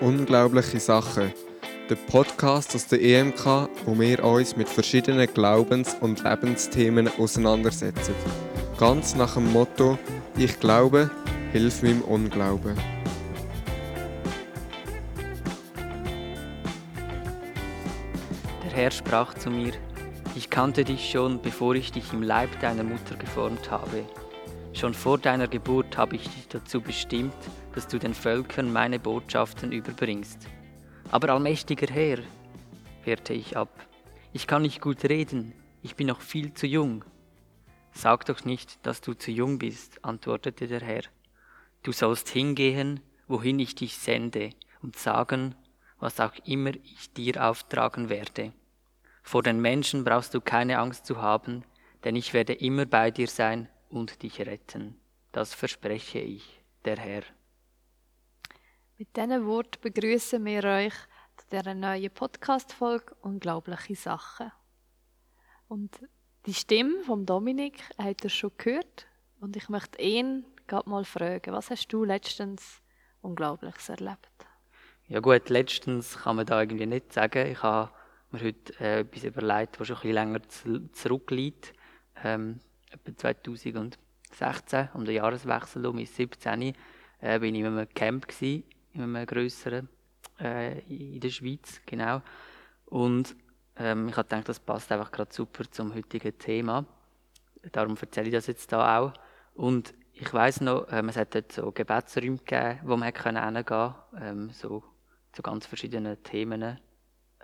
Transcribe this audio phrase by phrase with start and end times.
[0.00, 1.30] Unglaubliche Sachen.
[1.90, 8.14] Der Podcast aus der EMK, wo wir uns mit verschiedenen Glaubens- und Lebensthemen auseinandersetzen.
[8.78, 9.98] Ganz nach dem Motto:
[10.38, 11.10] Ich glaube,
[11.52, 12.78] hilf meinem Unglauben.
[18.64, 19.72] Der Herr sprach zu mir:
[20.34, 24.06] Ich kannte dich schon, bevor ich dich im Leib deiner Mutter geformt habe.
[24.72, 27.34] Schon vor deiner Geburt habe ich dich dazu bestimmt,
[27.74, 30.46] dass du den Völkern meine Botschaften überbringst.
[31.10, 32.18] Aber allmächtiger Herr,
[33.04, 33.86] wehrte ich ab,
[34.32, 35.52] ich kann nicht gut reden,
[35.82, 37.04] ich bin noch viel zu jung.
[37.92, 41.02] Sag doch nicht, dass du zu jung bist, antwortete der Herr.
[41.82, 44.50] Du sollst hingehen, wohin ich dich sende,
[44.82, 45.54] und sagen,
[45.98, 48.52] was auch immer ich dir auftragen werde.
[49.22, 51.64] Vor den Menschen brauchst du keine Angst zu haben,
[52.04, 54.96] denn ich werde immer bei dir sein und dich retten.
[55.32, 57.22] Das verspreche ich, der Herr.
[59.00, 60.92] Mit diesen Worten begrüßen wir euch
[61.38, 64.52] zu dieser neuen Podcast-Folge Unglaubliche Sachen.
[65.68, 66.06] Und
[66.44, 69.06] die Stimme von Dominik habt ihr schon gehört.
[69.40, 72.82] Und ich möchte ihn gerade mal fragen, was hast du letztens
[73.22, 74.28] Unglaubliches erlebt?
[75.08, 77.46] Ja gut, letztens kann man da irgendwie nicht sagen.
[77.50, 77.90] Ich habe
[78.32, 81.72] mir heute äh, etwas überlegt, was schon ein bisschen länger zurückliegt.
[82.22, 86.74] Ähm, etwa 2016, um den Jahreswechsel um, ist 17,
[87.22, 88.28] äh, bin ich in einem Camp
[88.92, 89.88] in einem grösseren
[90.40, 92.22] äh, in der Schweiz, genau.
[92.86, 93.36] Und
[93.76, 96.84] ähm, ich habe gedacht, das passt einfach gerade super zum heutigen Thema.
[97.72, 99.12] Darum erzähle ich das jetzt da auch.
[99.54, 103.94] Und ich weiß noch, ähm, es hat dort so Gebetsräume gegeben, wo man hingehen konnte,
[104.20, 104.82] ähm, so
[105.32, 106.78] zu ganz verschiedenen Themen.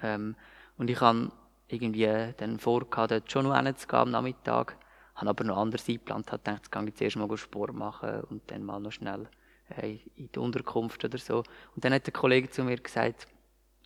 [0.02, 0.36] Ähm,
[0.76, 1.30] und ich habe
[1.68, 4.76] irgendwie dann vor, dort schon noch hinzugehen am Nachmittag
[5.16, 8.50] habe aber noch anders eingeplant, habe gedacht, jetzt gehe ich zuerst mal Sport machen und
[8.50, 9.28] dann mal noch schnell
[9.82, 11.38] in die Unterkunft oder so.
[11.74, 13.26] Und dann hat der Kollege zu mir gesagt,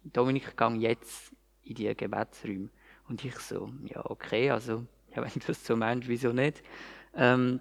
[0.04, 1.32] Dominik, gehe jetzt
[1.62, 2.68] in die Gebetsräume.
[3.08, 6.62] Und ich so, ja okay, also ja, wenn du das so meinst, wieso nicht?
[7.14, 7.60] Ähm,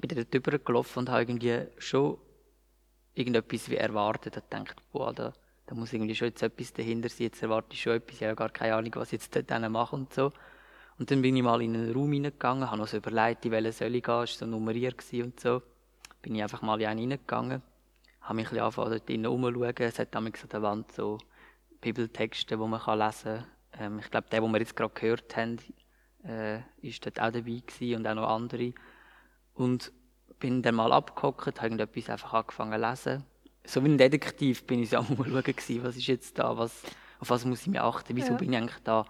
[0.00, 2.18] bin dann dort gelaufen und habe irgendwie schon
[3.14, 4.36] irgendetwas wie erwartet.
[4.36, 5.32] Ich dachte, boah, da,
[5.66, 8.34] da muss irgendwie schon jetzt etwas dahinter sein, jetzt erwarte ich schon etwas, ich habe
[8.34, 10.32] gar keine Ahnung, was ich jetzt dort mache und so.
[10.98, 13.72] Und dann bin ich mal in einen Raum hineingegangen, habe noch so überlegt, in welchen
[13.72, 15.62] soll ich gehen, es war so nummeriert und so.
[16.22, 17.62] Bin ich einfach mal in einen hineingegangen,
[18.20, 19.74] habe mich ein bisschen angefangen, dort drinnen rumzuschauen.
[19.78, 21.18] Es hat damals an der Wand so
[21.80, 23.46] Bibeltexte, die man lesen kann.
[23.78, 25.58] Ähm, ich glaube, der, den wir jetzt gerade gehört haben,
[26.24, 28.72] äh, ist dort auch dabei gewesen und auch noch andere.
[29.54, 29.92] Und
[30.38, 33.24] bin dann mal abgehockt, habe irgendetwas einfach angefangen zu lesen.
[33.64, 35.44] So wie ein Detektiv bin ich so am Schauen,
[35.82, 36.82] was ist jetzt da, was,
[37.20, 38.36] auf was muss ich mich achten, wieso ja.
[38.36, 39.04] bin ich eigentlich da.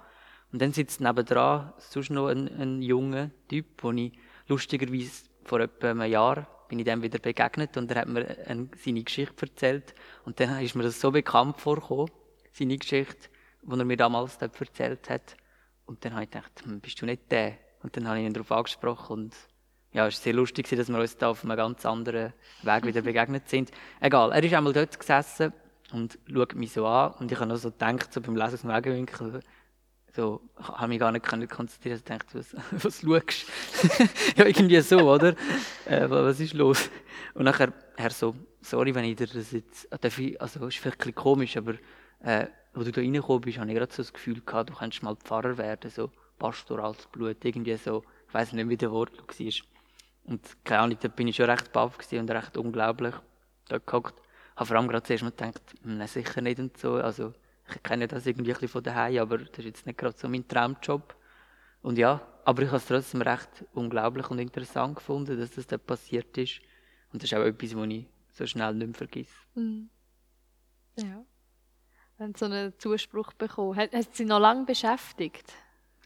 [0.52, 4.12] Und dann sitzt nebendran sonst noch ein, ein junger Typ, den ich
[4.48, 8.66] lustigerweise vor etwa einem Jahr bin ich dem wieder begegnet und er hat mir eine,
[8.82, 9.94] seine Geschichte erzählt.
[10.24, 12.10] Und dann ist mir das so bekannt vorgekommen,
[12.50, 13.28] seine Geschichte,
[13.60, 15.36] die er mir damals dort erzählt hat.
[15.84, 17.58] Und dann habe ich gedacht, hm, bist du nicht der?
[17.82, 19.36] Und dann habe ich ihn darauf angesprochen und
[19.92, 23.02] ja, es war sehr lustig, dass wir uns da auf einem ganz anderen Weg wieder
[23.02, 23.70] begegnet sind.
[24.00, 25.52] Egal, er ist einmal dort gesessen
[25.92, 28.60] und schaut mich so an und ich habe noch so gedacht, so beim Lesen aus
[28.62, 29.40] dem Augenwinkel,
[30.14, 33.46] so, habe mich gar nicht konzentrieren ich dachte, was, was schaust
[34.36, 35.34] Ja, irgendwie so, oder?
[35.86, 36.90] Äh, was ist los?
[37.34, 41.06] Und nachher, Herr, so, sorry, wenn ich dir das jetzt, äh, darf also, ist vielleicht
[41.06, 41.74] ein komisch, aber,
[42.20, 45.02] äh, wo du da reingekommen bist, habe ich gerade so das Gefühl gehabt, du könntest
[45.02, 49.52] mal Pfarrer werden, so, pastorales Blut, irgendwie so, ich weiß nicht, wie der Wort war.
[50.24, 53.14] Und, keine Ahnung, da bin ich schon recht baff und recht unglaublich
[53.68, 54.14] da gehockt.
[54.56, 57.32] Habe vor allem gerade zuerst mal gedacht, nein, sicher nicht und so, also,
[57.76, 60.28] ich kenne das irgendwie ein bisschen von daheim, aber das ist jetzt nicht gerade so
[60.28, 61.14] mein Traumjob.
[61.82, 65.78] Und ja, aber ich habe es trotzdem recht unglaublich und interessant gefunden, dass das da
[65.78, 66.60] passiert ist.
[67.12, 69.34] Und das ist auch etwas, was ich so schnell nicht mehr vergesse.
[69.54, 69.90] Mhm.
[70.96, 71.24] Ja.
[72.18, 73.76] Wenn so einen Zuspruch bekommen.
[73.76, 75.52] Hat, hat sie noch lange beschäftigt?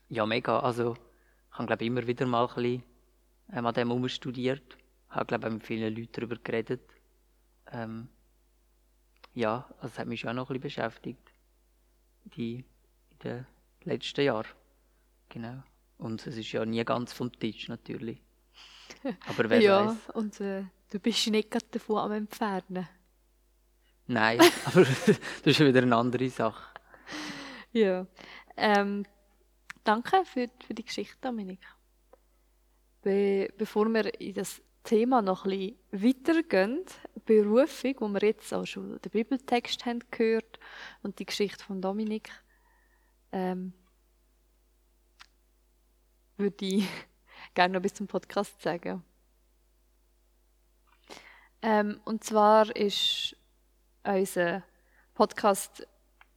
[0.09, 0.61] Ja, mega.
[0.61, 0.95] Also,
[1.51, 2.83] ich habe glaube immer wieder mal ein bisschen
[3.53, 4.77] ähm, an dem umstudiert.
[5.09, 6.83] Ich habe glaube auch mit vielen Leuten darüber geredet.
[7.71, 8.09] Ähm,
[9.35, 11.26] ja, also das hat mich schon auch noch ein bisschen beschäftigt
[12.35, 12.65] die
[13.11, 13.47] in den
[13.85, 14.49] letzten Jahren.
[15.29, 15.63] Genau.
[15.99, 18.21] Und es ist ja nie ganz vom Tisch natürlich.
[19.29, 20.11] Aber wer ja, weiß.
[20.15, 22.89] und äh, du bist nicht gerade davon am Entfernen.
[24.07, 26.63] Nein, aber das ist wieder eine andere Sache.
[27.73, 28.07] Ja.
[28.57, 29.05] Ähm,
[29.83, 31.61] danke für, für die Geschichte, Dominik.
[33.03, 36.85] Be bevor wir in das Thema noch ein bisschen weitergehen,
[37.25, 40.61] Berufung, wo wir jetzt auch schon den Bibeltext haben gehört
[41.03, 42.31] und die Geschichte von Dominik,
[43.33, 43.73] ähm,
[46.37, 46.89] würde ich
[47.55, 49.03] gerne noch bis zum Podcast sagen.
[51.63, 53.37] Ähm, und zwar ist
[54.05, 54.63] unser
[55.15, 55.85] Podcast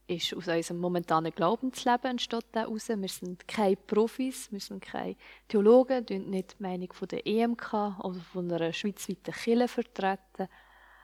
[0.10, 2.90] ist aus unserem momentanen Glaubensleben entsteht daraus.
[2.90, 5.16] Wir sind keine Profis, wir sind keine
[5.48, 10.48] Theologen, wir nicht die Meinung von der EMK oder von einer schweizweiten Kirche vertreten,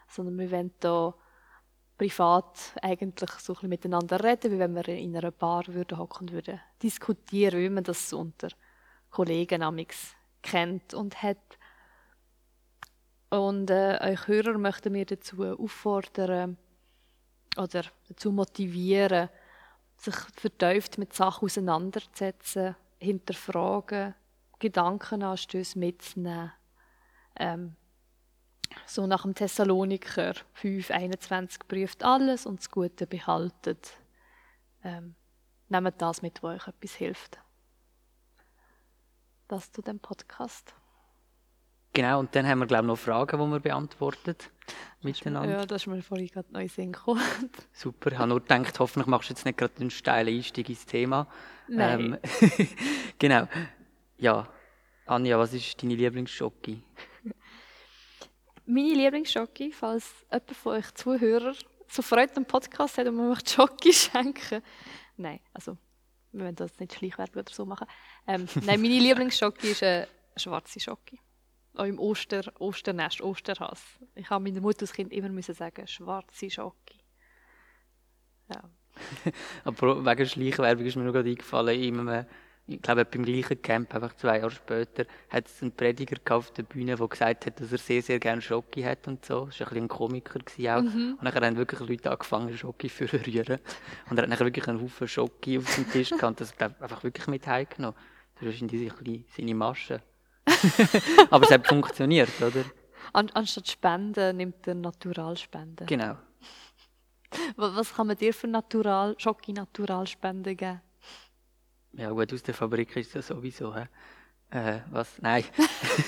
[0.08, 1.14] sondern wir wollen hier
[1.98, 6.34] privat eigentlich so ein miteinander reden, wie wenn wir in einer Bar würden hocken und
[6.34, 8.50] würden diskutieren, wie man das so unter
[9.12, 11.60] Kollegen amix kennt und hat.
[13.30, 16.58] Und äh, euch Hörer möchten wir dazu auffordern,
[17.58, 19.30] oder dazu motivieren,
[19.98, 24.16] sich vertieft mit Sachen auseinanderzusetzen, hinterfragen,
[24.60, 26.52] Gedankenanstöße mitzunehmen.
[27.38, 27.76] Ähm,
[28.86, 33.98] so nach dem Thessaloniker 5,21 prüft alles und das Gute behaltet.
[34.84, 35.16] Ähm,
[35.70, 37.40] nehmt das mit, was euch etwas hilft.
[39.48, 40.74] Das zu dem Podcast.
[41.96, 44.52] Genau, und dann haben wir, glaube ich, noch Fragen, die wir beantwortet
[45.02, 45.60] miteinander.
[45.60, 47.22] Ja, das ist mir vorhin gerade neu Sinn gekommen.
[47.72, 50.86] Super, ich habe nur gedacht, hoffentlich machst du jetzt nicht gerade einen steilen Einstieg ins
[50.86, 51.26] Thema.
[51.70, 52.20] Nein.
[52.42, 52.68] Ähm,
[53.18, 53.48] genau.
[54.18, 54.46] Ja,
[55.06, 56.82] Anja, was ist deine Lieblingsschocke?
[58.66, 61.54] Meine Lieblingsschocke, falls jemand von euch Zuhörer
[61.88, 64.62] so Freude am Podcast hat und man möchte Schocke schenken.
[65.16, 65.78] Nein, also,
[66.34, 67.88] wir wollen das nicht Schleichwerbung oder so machen.
[68.28, 71.20] Ähm, nein, meine Lieblingsschocke ist eine schwarze Schocke
[71.78, 73.82] auch im Oster, Osternest, Osterhass.
[74.16, 76.96] Ich habe meiner Mutter als Kind immer müssen sagen, schwarze Schocke.
[78.50, 78.64] Ja.
[79.64, 82.26] Aber wegen Schleichwerbung ist mir noch gerade eingefallen, in einem,
[82.68, 86.64] ich glaube, beim gleichen Camp, einfach zwei Jahre später, hat es einen Prediger auf der
[86.64, 89.46] Bühne, der gesagt hat, dass er sehr, sehr gerne Schocke hat und so.
[89.46, 90.82] Das war ein, bisschen ein Komiker auch.
[90.82, 91.18] Mhm.
[91.20, 93.60] Und dann haben wirklich Leute angefangen, Schocke zu rühren.
[94.10, 97.04] Und er hat dann wirklich einen Haufen Schocke auf dem Tisch gehabt und das einfach
[97.04, 97.98] wirklich mit heimgenommen.
[98.40, 98.92] Das ist in diese
[99.36, 100.02] seine Masche.
[101.30, 102.66] Aber es hat funktioniert, oder?
[103.14, 105.88] An, anstatt Spenden nimmt er Naturalspenden.
[105.88, 106.18] Genau.
[107.56, 110.82] Was kann man dir für Natural, Schocke Naturalspenden geben?
[111.94, 113.74] Ja gut, aus der Fabrik ist das sowieso.
[113.74, 113.86] He?
[114.52, 115.22] Äh, was?
[115.22, 115.44] Nein.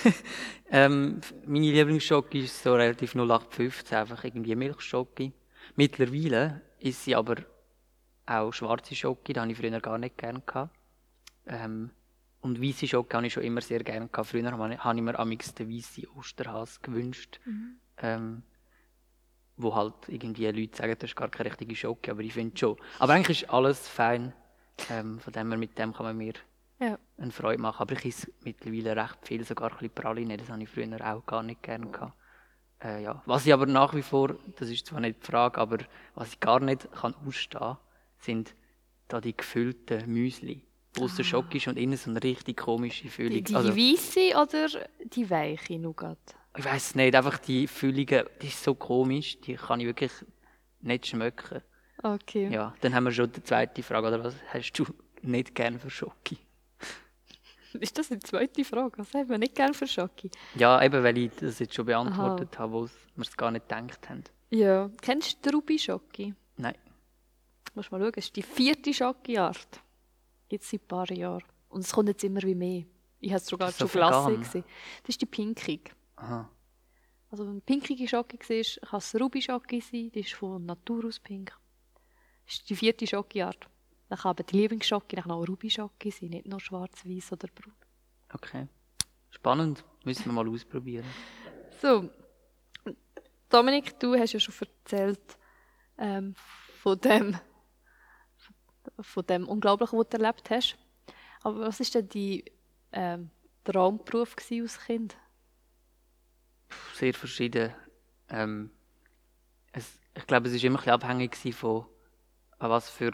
[0.70, 5.32] ähm, meine Lieblingsschocke ist so relativ 0815, einfach irgendwie Milchschocke.
[5.76, 7.36] Mittlerweile ist sie aber
[8.26, 10.76] auch schwarze Schocke, die habe ich früher gar nicht gerne gehabt.
[11.46, 11.92] Ähm,
[12.48, 14.30] und weiße Schocke habe ich schon immer sehr gerne gehabt.
[14.30, 17.40] Früher habe ich mir am den weißen Osterhas gewünscht.
[17.46, 17.80] Mhm.
[17.98, 18.44] Ähm,
[19.58, 22.78] wo halt irgendwie Leute sagen, das ist gar keine richtige Schocke, aber ich finde schon.
[23.00, 24.34] Aber eigentlich ist alles fein.
[24.92, 26.34] Ähm, von dem her, mit dem kann man mir
[26.80, 27.00] ja.
[27.18, 27.82] eine Freude machen.
[27.82, 30.38] Aber ich esse mittlerweile recht viel, sogar ein bisschen Praline.
[30.38, 32.14] Das habe ich früher auch gar nicht gerne gehabt.
[32.84, 33.24] Äh, ja.
[33.26, 35.80] Was ich aber nach wie vor, das ist zwar nicht die Frage, aber
[36.14, 37.78] was ich gar nicht kann ausstehen,
[38.20, 38.54] sind
[39.08, 40.67] da die gefüllten Müsli
[41.00, 41.24] außen ah.
[41.24, 43.36] Schock ist und innen so eine richtig komische Füllung.
[43.36, 44.68] Die, die also, weiße oder
[45.04, 46.18] die weiche Nougat?
[46.58, 48.06] Ich weiß nicht, einfach die Füllung,
[48.42, 50.12] die ist so komisch, die kann ich wirklich
[50.82, 51.62] nicht schmecken.
[52.04, 52.50] Okay.
[52.50, 54.86] Ja, dann haben wir schon die zweite Frage, oder was hast du
[55.22, 56.38] nicht gern für Schoki?
[57.80, 59.00] Ist das die zweite Frage?
[59.00, 60.30] Was haben wir nicht gern für Schoki?
[60.56, 62.64] Ja, eben, weil ich das jetzt schon beantwortet Aha.
[62.64, 64.24] habe, wo wir es gar nicht gedacht haben.
[64.50, 64.90] Ja.
[65.02, 66.34] Kennst du Ruby Schoki?
[66.58, 66.76] Nein.
[67.74, 69.82] Musst mal schauen, das ist die vierte Schoki-Art
[70.50, 71.44] es seit ein paar Jahren.
[71.70, 72.86] Und es kommt jetzt immer wie mehr.
[73.20, 74.64] Ich habe es sogar schon Klasse gesehen.
[75.02, 75.94] Das ist die Pinkig.
[76.16, 76.50] Aha.
[77.30, 81.20] Also wenn pinkige Schocke siehst, kann es Ruby Schocke sein, die ist von Natur aus
[81.20, 81.54] pink.
[82.46, 83.68] Das ist die vierte Schocke-Art.
[84.08, 87.76] Dann kann aber die Lieblingsschocke auch Ruby Schocke sein, nicht nur schwarz, weiß oder braun.
[88.34, 88.68] Okay.
[89.30, 89.84] Spannend.
[90.06, 91.06] Müssen wir mal ausprobieren.
[91.82, 92.10] So.
[93.50, 95.38] Dominik, du hast ja schon erzählt
[95.98, 96.36] ähm,
[96.82, 97.38] von dem
[99.00, 100.78] von dem Unglaublichen, was du erlebt hast.
[101.42, 102.44] Aber was war denn dein
[102.92, 103.30] ähm,
[103.64, 105.18] Traumberuf als Kind?
[106.94, 107.74] Sehr verschieden.
[108.30, 108.72] Ähm,
[109.72, 111.86] es, ich glaube, es war immer ein bisschen abhängig von,
[112.60, 113.12] an was für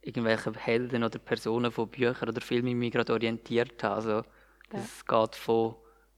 [0.00, 3.94] irgendwelche Helden oder Personen von Büchern oder Filmen ich mich gerade orientiert habe.
[3.94, 4.22] Also,
[4.70, 5.24] es ja.
[5.24, 5.76] geht von,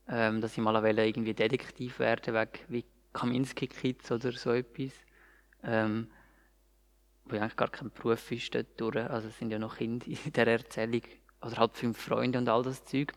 [0.09, 4.93] ähm, dass ich mal irgendwie Detektiv werden wegen wie Kaminski-Kids oder so etwas.
[5.63, 6.11] Ähm,
[7.31, 8.97] wo eigentlich gar kein Beruf ist dort.
[8.97, 11.03] Also es sind ja noch Kinder in der Erzählung
[11.43, 13.13] oder halt fünf Freunde und all das Zeug.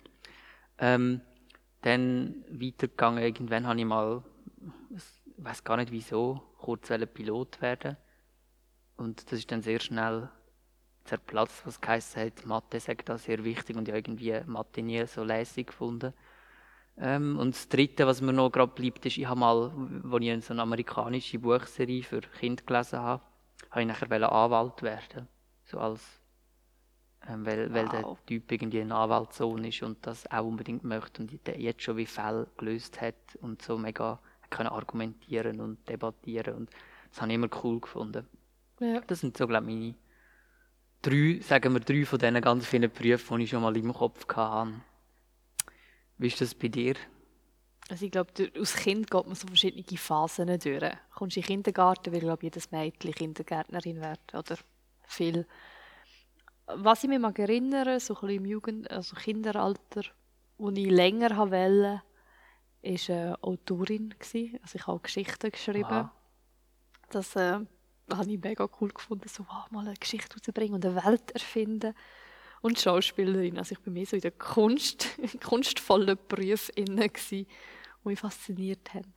[0.77, 1.22] Ähm,
[1.82, 4.24] dann weitergegangen, irgendwann habe ich mal,
[4.96, 5.03] ich
[5.38, 7.98] weiß gar nicht wieso, kurz Pilot werden.
[8.96, 10.29] Und das ist dann sehr schnell
[11.03, 15.24] zerplatzt, was geheißen hat, Mathe sagt da sehr wichtig und ich irgendwie Mathe nie so
[15.24, 16.13] lässig gefunden.
[16.98, 19.72] Ähm, und das Dritte, was mir noch gerade bleibt, ist, ich habe mal,
[20.10, 23.24] als ich so eine amerikanische Buchserie für Kinder gelesen habe,
[23.72, 25.27] habe ich nachher Anwalt werden.
[25.65, 26.01] So als,
[27.27, 27.75] ähm, weil, wow.
[27.75, 31.84] weil der Typ irgendwie ein Anwaltssohn ist und das auch unbedingt möchte und der jetzt
[31.84, 36.70] schon wie Fälle gelöst hat und so mega können argumentieren und debattieren und
[37.10, 38.27] Das habe ich immer cool gefunden.
[38.79, 39.01] Ja.
[39.01, 39.96] Das sind so, glaube ich, meine
[41.01, 44.27] drei, sagen wir drei von diesen ganz vielen Berufen, die ich schon mal im Kopf
[44.27, 44.74] hatte.
[46.17, 46.96] Wie ist das bei dir?
[47.93, 50.59] Also ich glaube, als Kind geht man so verschiedene Phasen durch.
[50.79, 54.57] Du kommst in den Kindergarten, will glaube jedes Mädchen Kindergärtnerin werden oder
[55.05, 55.45] viel.
[56.65, 60.05] Was ich mich mag erinnern, so ein bisschen im Jugend, also Kinderalter,
[60.57, 62.01] wo ich länger wollte,
[62.81, 64.15] war eine Autorin.
[64.17, 64.57] Gewesen.
[64.63, 65.85] Also ich habe Geschichten geschrieben.
[65.85, 66.15] Aha.
[67.12, 67.59] Das äh,
[68.12, 71.93] habe ich mega cool gefunden, so wow, mal eine Geschichte rauszubringen und eine Welt erfinden.
[72.62, 75.09] Und Schauspielerin, also ich bin mehr so in der Kunst,
[75.43, 77.12] kunstvollen Berufen inne
[78.03, 79.13] die mich fasziniert haben.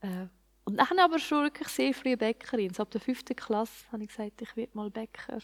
[0.00, 0.26] Äh,
[0.64, 2.72] und dann aber schon wirklich sehr früh Bäckerin.
[2.74, 5.38] So ab der fünften Klasse habe ich gesagt, ich werde mal Bäcker.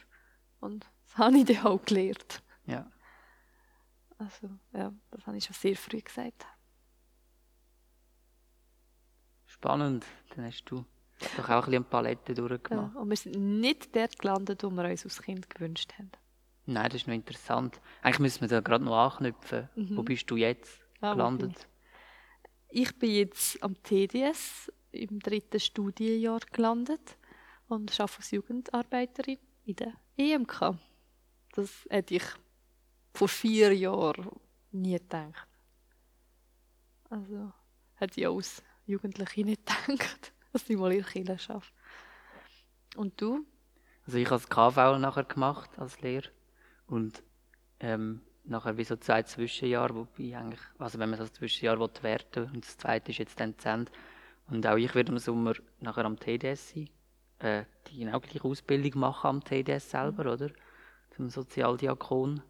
[0.61, 2.43] Und das habe ich dann auch gelernt.
[2.67, 2.91] Ja.
[4.19, 6.47] Also ja, das habe ich schon sehr früh gesagt.
[9.47, 10.05] Spannend.
[10.35, 10.85] Dann hast du
[11.37, 12.35] doch auch ein bisschen Palette Ja.
[12.49, 12.97] durchgemacht.
[12.97, 16.11] Und wir sind nicht dort gelandet, wo wir uns als Kind gewünscht haben.
[16.67, 17.81] Nein, das ist noch interessant.
[18.03, 19.69] Eigentlich müssen wir da gerade noch anknüpfen.
[19.75, 21.69] Wo bist du jetzt Ah, gelandet?
[22.75, 27.19] Ich bin jetzt am TDS im dritten Studienjahr gelandet
[27.69, 29.37] und arbeite als Jugendarbeiterin
[29.67, 30.79] in der EMK.
[31.53, 32.23] Das hätte ich
[33.13, 34.31] vor vier Jahren
[34.71, 35.49] nie gedacht.
[37.11, 37.53] Also
[37.97, 41.71] hätte ich als Jugendliche nicht gedacht, dass ich mal in der arbeite.
[42.97, 43.45] Und du?
[44.07, 46.31] Also ich habe das KV nachher gemacht als Lehrer
[46.87, 47.23] und
[47.81, 52.65] ähm, nachher wie so zwei Zwischenjahre, wobei eigentlich, also wenn man das Zwischenjahr will und
[52.65, 53.85] das zweite ist jetzt dann zu.
[54.49, 56.91] Und auch ich werde im Sommer nachher am TDS sein,
[57.39, 60.51] äh, die genau gleiche Ausbildung machen am TDS selber, oder?
[61.11, 62.43] Zum Sozialdiakon.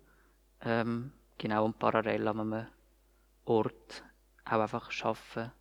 [0.63, 2.67] Ähm, genau und parallel an einem
[3.45, 4.05] Ort
[4.45, 5.53] auch einfach arbeiten.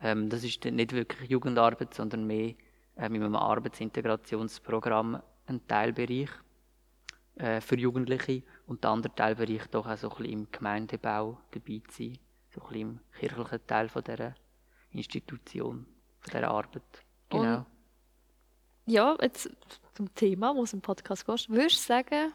[0.00, 2.54] Ähm, das ist nicht wirklich Jugendarbeit, sondern mehr
[2.96, 6.30] ähm, in einem Arbeitsintegrationsprogramm ein Teilbereich
[7.36, 11.82] äh, für Jugendliche und der andere Teilbereich doch auch so ein bisschen im Gemeindebau dabei
[11.88, 12.18] zu sein,
[12.50, 14.34] so ein bisschen im kirchlichen Teil von dieser
[14.92, 15.86] Institution,
[16.20, 17.04] von dieser Arbeit.
[17.30, 17.56] Genau.
[17.58, 17.66] Und-
[18.86, 19.50] Ja, jetzt
[19.94, 21.48] zum Thema, wo es im Podcast geht.
[21.50, 22.32] Würdest du sagen,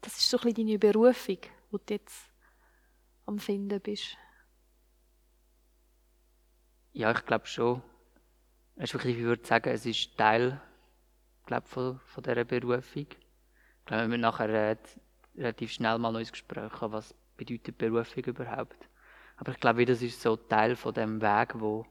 [0.00, 2.30] das ist so ein bisschen deine Berufung, die du jetzt
[3.26, 4.16] am Finden bist?
[6.92, 7.82] Ja, ich glaube schon.
[8.76, 10.60] Wirklich, ich würde sagen, es ist Teil
[11.46, 13.06] glaub, von, von dieser Berufung.
[13.92, 14.78] Ich glaube, wir nachher
[15.36, 18.88] relativ schnell mal noch ins Gespräch haben, was bedeutet Berufung überhaupt.
[19.36, 21.84] Aber ich glaube, das ist so Teil von dem Weg, wo,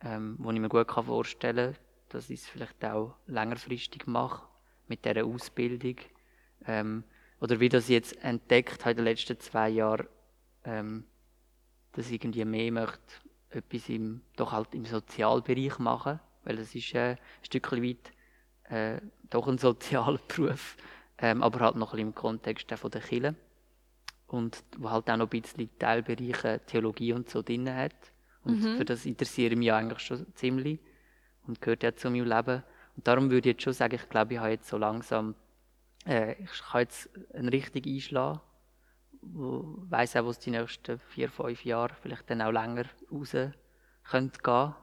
[0.00, 4.48] ähm, wo ich mir gut kann vorstellen kann, dass ich es vielleicht auch längerfristig mache
[4.88, 5.94] mit dieser Ausbildung.
[6.66, 7.04] Ähm,
[7.40, 10.08] oder wie das jetzt entdeckt habe in den letzten zwei Jahren,
[10.64, 11.04] ähm,
[11.92, 12.98] dass ich irgendwie mehr möchte,
[13.50, 18.10] etwas im, doch halt im Sozialbereich machen, weil es ist äh, ein Stückchen weit
[18.70, 20.76] äh, doch ein sozialer Beruf,
[21.18, 23.34] ähm, aber halt noch ein bisschen im Kontext von der Kirche
[24.26, 27.94] und wo halt auch noch ein bisschen Teilbereiche Theologie und so drin hat.
[28.44, 30.78] Und für das interessiere ich mich eigentlich schon ziemlich
[31.46, 32.62] und gehört ja zu meinem Leben.
[32.96, 35.34] Und darum würde ich jetzt schon sagen, ich glaube, ich habe jetzt so langsam,
[36.06, 38.40] äh, ich kann jetzt einen richtig einschlagen
[39.32, 43.36] wo weiss auch, wo es die nächsten vier, fünf Jahre, vielleicht dann auch länger raus
[44.04, 44.74] könnte gehen.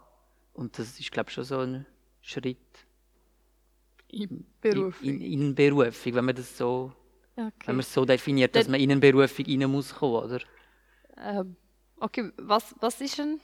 [0.53, 1.85] Und das ist, glaube ich, schon so ein
[2.21, 2.57] Schritt
[4.13, 6.93] In in, in, in Berufung, wenn man das so,
[7.65, 7.77] wenn Okay.
[7.77, 10.39] man es so definiert, dass man in eine Berufung rein muss kommen, oder?
[11.17, 11.55] Ähm,
[11.99, 13.39] okay, was, was, ist ein,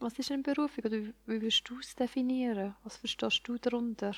[0.00, 0.84] was ist eine Berufung?
[0.84, 2.74] Oder wie, würdest du es definieren?
[2.84, 4.14] Was verstehst du darunter?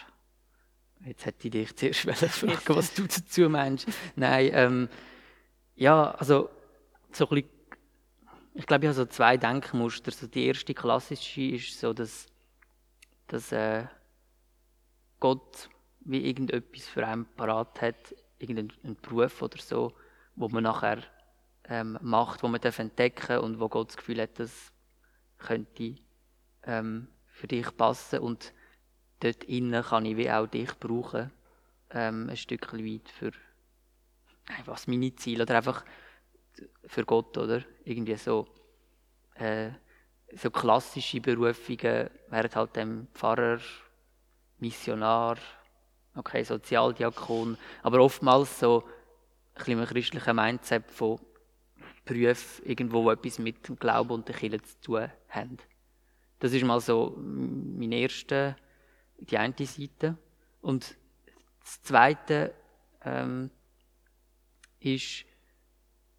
[1.05, 3.87] Jetzt hätte ich dich zuerst fragen, was du dazu meinst.
[4.17, 4.89] Nein, ähm,
[5.77, 6.51] ja, also
[7.13, 7.51] so ein bisschen,
[8.55, 10.11] ich glaube, ich habe so zwei Denkmuster.
[10.11, 12.27] So die erste klassische ist so, dass,
[13.29, 13.87] dass äh,
[15.21, 15.69] Gott
[16.05, 19.93] wie irgendetwas für einen parat hat, irgendeinen Beruf oder so,
[20.37, 21.03] wo man nachher
[21.69, 24.73] ähm, macht, wo man darf entdecken und wo Gott das Gefühl hat, das
[25.39, 25.97] könnte
[26.65, 28.19] ähm, für dich passen.
[28.21, 28.53] Und
[29.21, 31.31] dort innen kann ich wie auch dich brauchen,
[31.91, 33.33] ähm, ein Stückchen weit für
[34.67, 35.85] was meine Ziele oder einfach
[36.87, 37.65] für Gott oder?
[37.85, 38.47] Irgendwie so
[39.37, 39.71] äh,
[40.37, 43.61] so klassische Berufungen wären halt dem Pfarrer,
[44.59, 45.37] Missionar,
[46.15, 48.85] okay, Sozialdiakon, aber oftmals so
[49.55, 51.21] ein bisschen ein christlicher Mindset von
[52.05, 55.57] Berufen irgendwo, etwas mit dem Glauben und der Kirche zu tun haben.
[56.41, 58.57] Das ist mal so mein erster
[59.19, 60.17] die eine Seite.
[60.61, 60.97] Und
[61.61, 62.55] das Zweite
[63.05, 63.51] ähm,
[64.81, 65.25] ist,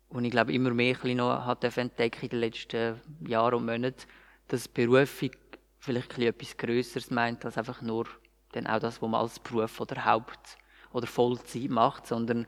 [0.10, 4.08] und ich glaube immer mehr noch hat entdecken in den letzten Jahren und Monaten,
[4.48, 5.32] dass Berufung
[5.80, 8.08] vielleicht etwas Größeres meint als einfach nur
[8.56, 10.58] dann auch das, was man als Beruf oder Haupt-
[10.92, 12.48] oder Vollzeit macht, sondern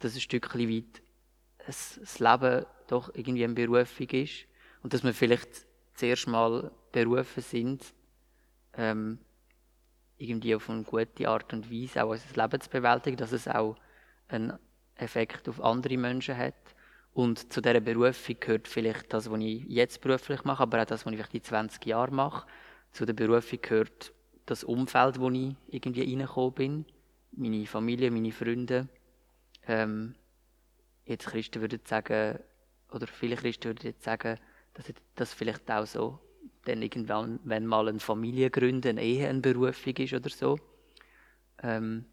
[0.00, 1.02] dass ein Stückchen weit
[1.66, 4.46] das Leben doch irgendwie eine Berufung ist
[4.82, 7.94] und dass wir vielleicht zuerst mal berufen sind,
[8.74, 9.18] ähm,
[10.18, 13.76] irgendwie auf eine gute Art und Weise auch unser Leben zu bewältigen, dass es auch
[14.28, 14.58] einen
[14.96, 16.54] Effekt auf andere Menschen hat.
[17.12, 21.06] Und zu dieser Berufung gehört vielleicht das, was ich jetzt beruflich mache, aber auch das,
[21.06, 22.46] was ich vielleicht in 20 Jahren mache.
[22.90, 24.12] Zu der Berufung gehört
[24.46, 26.84] das Umfeld, wo ich irgendwie reingekommen bin.
[27.32, 28.88] Meine Familie, meine Freunde.
[29.66, 30.14] Ähm,
[31.04, 32.38] jetzt Christen würden sagen,
[32.90, 34.38] oder viele Christen würden jetzt sagen,
[34.74, 36.20] dass das vielleicht auch so
[36.64, 40.58] dann irgendwann, wenn mal eine Familie gründen, eine Ehe eine Berufung ist oder so.
[41.62, 42.06] Ähm,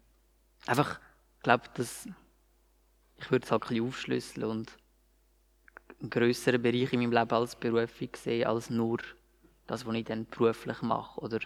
[0.66, 1.00] einfach,
[1.36, 2.06] ich glaube, dass
[3.16, 4.76] ich würde es halt ein bisschen aufschlüsseln und
[6.00, 8.98] einen grösseren Bereich in meinem Leben als Berufung sehen, als nur
[9.66, 11.20] das, was ich dann beruflich mache.
[11.20, 11.38] Oder,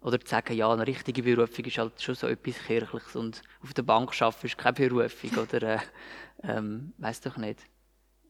[0.00, 3.74] oder zu sagen, ja, eine richtige Berufung ist halt schon so etwas Kirchliches und auf
[3.74, 5.78] der Bank arbeiten ist keine Berufung oder, äh,
[6.42, 7.60] ähm, weiß doch nicht,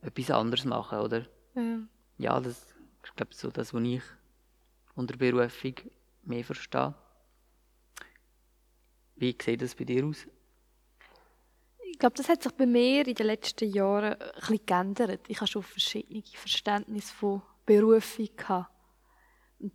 [0.00, 1.26] etwas anderes machen, oder?
[1.54, 1.78] Ja,
[2.18, 2.74] ja das ist,
[3.16, 4.02] glaube so das, was ich
[4.94, 5.74] unter Berufung
[6.22, 6.94] mehr verstehe.
[9.16, 10.26] Wie sieht das bei dir aus?
[11.90, 15.20] Ich glaube, das hat sich bei mir in den letzten Jahren ein bisschen geändert.
[15.26, 18.70] Ich habe schon verschiedene Verständnisse von Berufung gehabt.
[19.58, 19.72] Und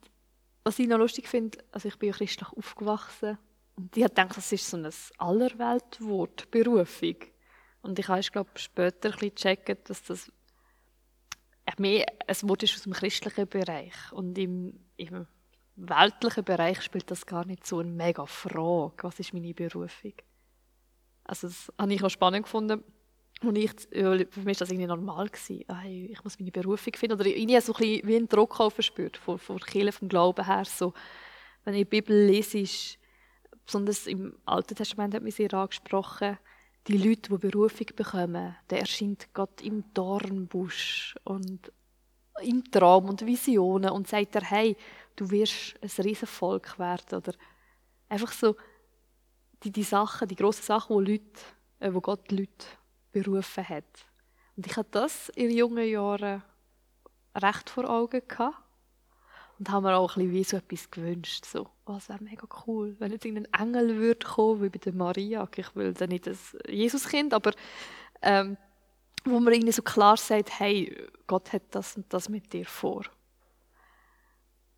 [0.64, 3.38] was ich noch lustig finde, also ich bin ja christlich aufgewachsen
[3.76, 7.16] und ich habe das ist so ein Allerweltwort, Berufung.
[7.82, 10.32] Und ich habe, glaube später ein bisschen gecheckt, dass das
[11.78, 13.94] mehr ein Wort ist aus dem christlichen Bereich.
[14.12, 15.28] Und im, im
[15.76, 19.04] weltlichen Bereich spielt das gar nicht so eine mega Frage.
[19.04, 20.14] Was ist meine Berufung?
[21.24, 22.84] Also das habe ich auch spannend gefunden.
[23.44, 25.28] Und ich, für mich war das irgendwie normal.
[25.28, 25.64] Gewesen.
[25.68, 27.20] Ah, ich muss meine Berufung finden.
[27.20, 30.66] Oder ich habe so ein wie einen Druck verspürt, von, von Kirche, vom Glauben her.
[30.66, 30.94] So,
[31.66, 32.98] wenn ich die Bibel lese,
[33.66, 36.38] besonders im Alten Testament hat mich sehr angesprochen,
[36.88, 41.72] die Leute, die Berufung bekommen, der erscheint Gott im Dornbusch und
[42.42, 44.76] im Traum und Visionen und sagt er, hey,
[45.16, 47.18] du wirst ein Riesenvolk werden.
[47.18, 47.34] Oder
[48.10, 48.56] einfach so
[49.64, 51.40] die, die Sachen, die grossen Sachen, wo, Leute,
[51.80, 52.66] äh, wo Gott Leute
[53.14, 54.06] berufen hat.
[54.58, 56.44] Und ich hatte das in jungen Jahren
[57.36, 58.58] recht vor Augen gehabt.
[59.60, 61.46] Und haben mir auch ein wie so etwas gewünscht.
[61.46, 64.94] So, oh, das wäre mega cool, wenn jetzt irgendein Engel würde kommen, wie bei der
[64.94, 65.48] Maria.
[65.56, 67.52] Ich will dann nicht das Jesuskind, aber
[68.22, 68.58] ähm,
[69.26, 73.04] wo man irgendwie so klar sagt, hey, Gott hat das und das mit dir vor.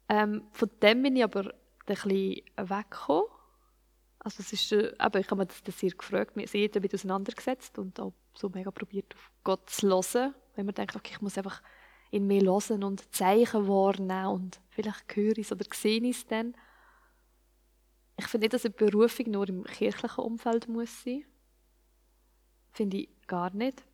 [0.09, 1.51] Ähm, von dem bin ich aber ein
[1.85, 3.29] bisschen weggekommen.
[4.25, 6.91] Also es ist, äh, eben, ich habe mir das, das sehr gefragt, mir sehr damit
[6.95, 10.33] auseinandergesetzt und auch so mega probiert, auf Gott zu hören.
[10.55, 11.61] Wenn man denkt, okay, ich muss einfach
[12.09, 16.25] in mir hören und Zeichen wahrnehmen und vielleicht höre ich es oder sehe ich es
[16.25, 16.55] dann.
[18.17, 21.23] Ich finde nicht, dass eine Berufung nur im kirchlichen Umfeld muss sein.
[22.71, 23.85] Finde ich gar nicht.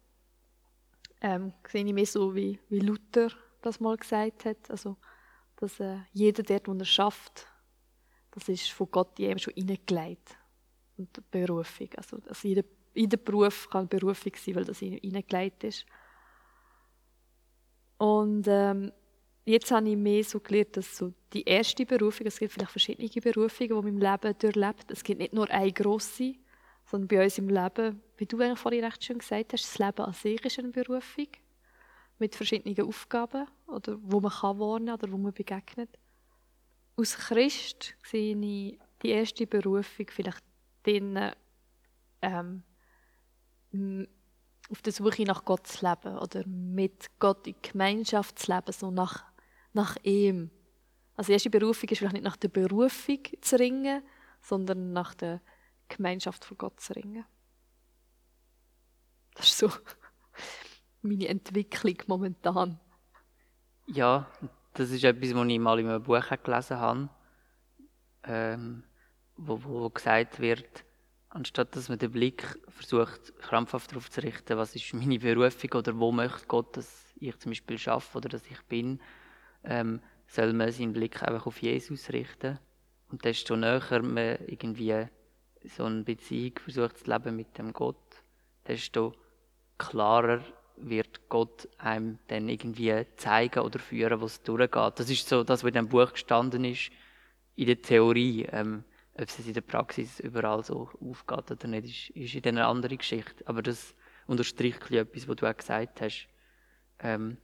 [1.19, 4.71] Ähm, sehe ich mehr so, wie, wie Luther das mal gesagt hat.
[4.71, 4.95] Also,
[5.57, 7.50] dass äh, jeder dort, wo er schafft,
[8.31, 10.37] das ist von Gott jedem schon hineingelegt.
[10.97, 11.89] Und Berufung.
[11.97, 12.63] Also, also jeder,
[12.93, 15.85] jeder Beruf kann Berufung sein, weil das hineingelegt ist.
[17.97, 18.91] Und ähm,
[19.45, 23.09] jetzt habe ich mehr so gelernt, dass so die erste Berufung, es gibt vielleicht verschiedene
[23.09, 24.91] Berufungen, die man im Leben durchlebt.
[24.91, 26.35] Es gibt nicht nur eine grosse,
[26.85, 30.05] sondern bei uns im Leben, wie du eigentlich vorhin recht schön gesagt hast, das Leben
[30.05, 31.27] an sich ist eine Berufung
[32.19, 35.89] mit verschiedenen Aufgaben, oder wo man kann warnen oder wo man begegnet.
[36.95, 40.43] Aus Christ sehe ich die erste Berufung vielleicht
[40.83, 41.31] drin,
[42.21, 42.63] ähm,
[44.69, 48.91] auf der Suche nach Gott zu leben oder mit Gott in Gemeinschaft zu leben, so
[48.91, 49.25] nach,
[49.73, 50.51] nach ihm.
[51.15, 54.03] Also die erste Berufung ist vielleicht nicht nach der Berufung zu ringen,
[54.41, 55.41] sondern nach der
[55.87, 57.25] Gemeinschaft von Gott zu ringen.
[59.35, 59.69] Das ist so
[61.01, 62.79] meine Entwicklung momentan.
[63.87, 64.27] Ja,
[64.73, 67.09] das ist etwas, was ich mal in einem Buch gelesen habe,
[68.23, 68.83] ähm,
[69.35, 70.85] wo, wo gesagt wird,
[71.29, 75.97] anstatt dass man den Blick versucht, krampfhaft darauf zu richten, was ist meine Berufung oder
[75.97, 79.01] wo möchte Gott, dass ich zum Beispiel schaffe oder dass ich bin,
[79.63, 82.59] ähm, soll man seinen Blick einfach auf Jesus richten.
[83.09, 85.05] Und desto näher man irgendwie
[85.65, 88.23] so eine Beziehung versucht zu leben mit dem Gott,
[88.67, 89.13] desto
[89.77, 90.41] klarer
[90.81, 94.99] wird Gott einem dann irgendwie zeigen oder führen, was durchgeht.
[94.99, 96.91] Das ist so das, was in dem Buch gestanden ist,
[97.55, 98.47] in der Theorie.
[98.51, 102.65] Ähm, ob es in der Praxis überall so aufgeht oder nicht, ist, ist in eine
[102.65, 103.45] andere Geschichte.
[103.45, 103.93] Aber das
[104.25, 106.27] unterstreicht etwas, was du auch gesagt hast.
[106.99, 107.37] Ähm,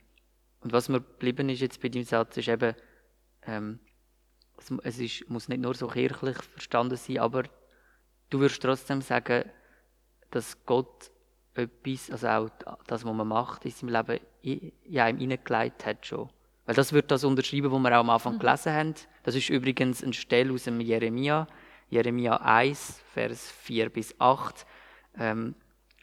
[0.62, 2.76] und was mir geblieben ist jetzt bei deinem Satz, ist eben,
[3.46, 3.80] ähm,
[4.58, 7.44] es, es ist, muss nicht nur so kirchlich verstanden sein, aber
[8.30, 9.50] du würdest trotzdem sagen,
[10.32, 11.12] dass Gott
[11.58, 12.50] etwas, also auch
[12.88, 16.30] das, was man macht in seinem Leben, in einem hineingelegt hat schon.
[16.66, 18.40] Weil das wird das unterschreiben, was wir auch am Anfang mhm.
[18.40, 18.96] gelesen haben.
[19.24, 21.48] Das ist übrigens eine Stelle aus dem Jeremia,
[21.90, 24.66] Jeremia 1, Vers 4 bis 8,
[25.18, 25.56] ähm,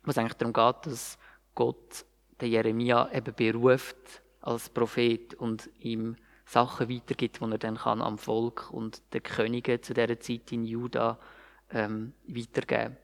[0.04, 1.18] wo es eigentlich darum geht, dass
[1.54, 2.06] Gott
[2.40, 8.18] den Jeremia eben beruft als Prophet und ihm Sachen weitergibt, die er dann kann am
[8.18, 11.18] Volk und den Königen zu dieser Zeit in Juda
[11.70, 12.96] ähm, weitergeben.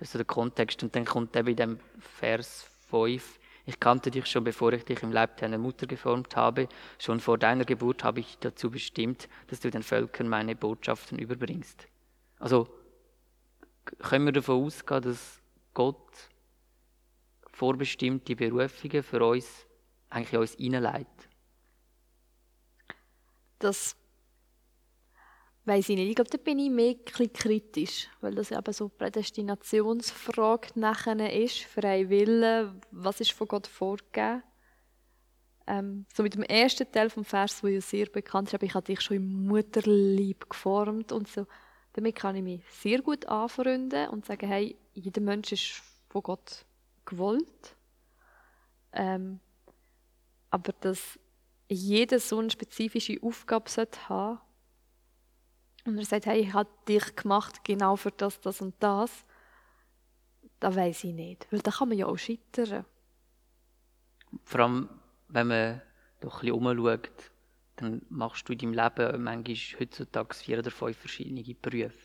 [0.00, 0.82] Das ist so der Kontext.
[0.82, 5.02] Und dann kommt eben in dem Vers 5, ich kannte dich schon, bevor ich dich
[5.02, 6.68] im Leib deiner Mutter geformt habe.
[6.98, 11.86] Schon vor deiner Geburt habe ich dazu bestimmt, dass du den Völkern meine Botschaften überbringst.
[12.38, 12.66] Also
[13.98, 15.38] können wir davon ausgehen, dass
[15.74, 16.30] Gott
[17.52, 19.66] vorbestimmte Berufungen für uns
[20.08, 21.28] eigentlich in uns hineinleitet?
[23.58, 23.96] Das
[25.70, 26.08] weiß ich nicht.
[26.08, 32.08] Ich glaube, da bin ich mehr kritisch, weil das eben so Prädestinationsfrage nachher ist, frei
[32.08, 34.42] Wille, was ist von Gott vorgegeben.
[35.68, 38.72] Ähm, so mit dem ersten Teil vom Vers, wo ja sehr bekannt ist, habe ich
[38.72, 41.46] dich schon im Mutterlieb geformt und so.
[41.92, 46.64] Damit kann ich mich sehr gut anfreunden und sagen, hey, jeder Mensch ist von Gott
[47.04, 47.76] gewollt.
[48.92, 49.38] Ähm,
[50.50, 51.16] aber dass
[51.68, 54.49] jeder so eine spezifische Aufgabe haben sollte
[55.84, 59.24] und er sagt, hey, ich habe dich gemacht genau für das, das und das,
[60.58, 61.46] da weiß ich nicht.
[61.50, 62.84] Weil da kann man ja auch scheitern.
[64.44, 64.88] Vor allem,
[65.28, 65.82] wenn man
[66.20, 67.10] doch ein bisschen umschaut,
[67.76, 71.98] dann machst du in deinem Leben manchmal heutzutage vier oder fünf verschiedene Berufe.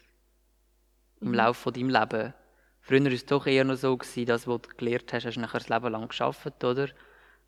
[1.19, 1.33] Im mhm.
[1.33, 2.33] Laufe von deinem Leben.
[2.79, 5.41] Früher war es doch eher noch so, gewesen, dass, was du gelernt hast, hast du
[5.41, 6.89] nachher das Leben lang geschafft, oder?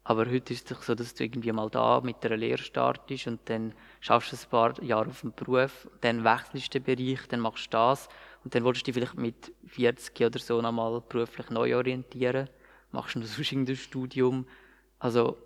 [0.10, 3.28] Aber heute ist es doch so, dass du irgendwie mal da mit einer Lehre startest
[3.28, 7.28] und dann schaffst du ein paar Jahre auf dem Beruf, dann wechselst du den Bereich,
[7.28, 8.08] dann machst du das
[8.46, 12.48] und dann willst du dich vielleicht mit 40 oder so nochmal beruflich neu orientieren,
[12.92, 14.48] machst du noch sonst irgendein Studium.
[14.98, 15.38] Also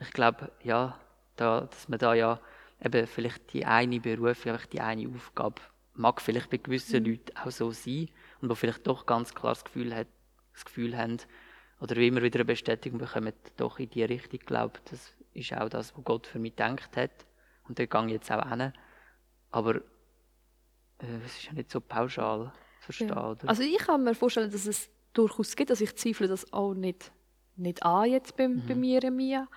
[0.00, 0.96] ich glaube, ja,
[1.34, 2.38] da, dass man da ja
[2.84, 5.60] eben vielleicht die eine Berufung, die eine Aufgabe
[5.94, 7.10] mag vielleicht bei gewissen mhm.
[7.10, 10.06] Leuten auch so sein und wo vielleicht doch ganz klar das Gefühl, hat,
[10.52, 11.18] das Gefühl haben,
[11.82, 15.68] oder wie immer wieder eine Bestätigung bekommen, doch in die Richtung glaubt, das ist auch
[15.68, 17.26] das, was Gott für mich gedacht hat.
[17.66, 18.72] Und da gehe ich jetzt auch hin.
[19.50, 19.80] Aber äh,
[21.26, 23.08] es ist ja nicht so pauschal zu verstehen.
[23.08, 23.36] Ja.
[23.46, 27.10] Also ich kann mir vorstellen, dass es durchaus gibt, also ich zweifle das auch nicht,
[27.56, 28.64] nicht an jetzt bei, mhm.
[28.68, 29.48] bei mir, Mia.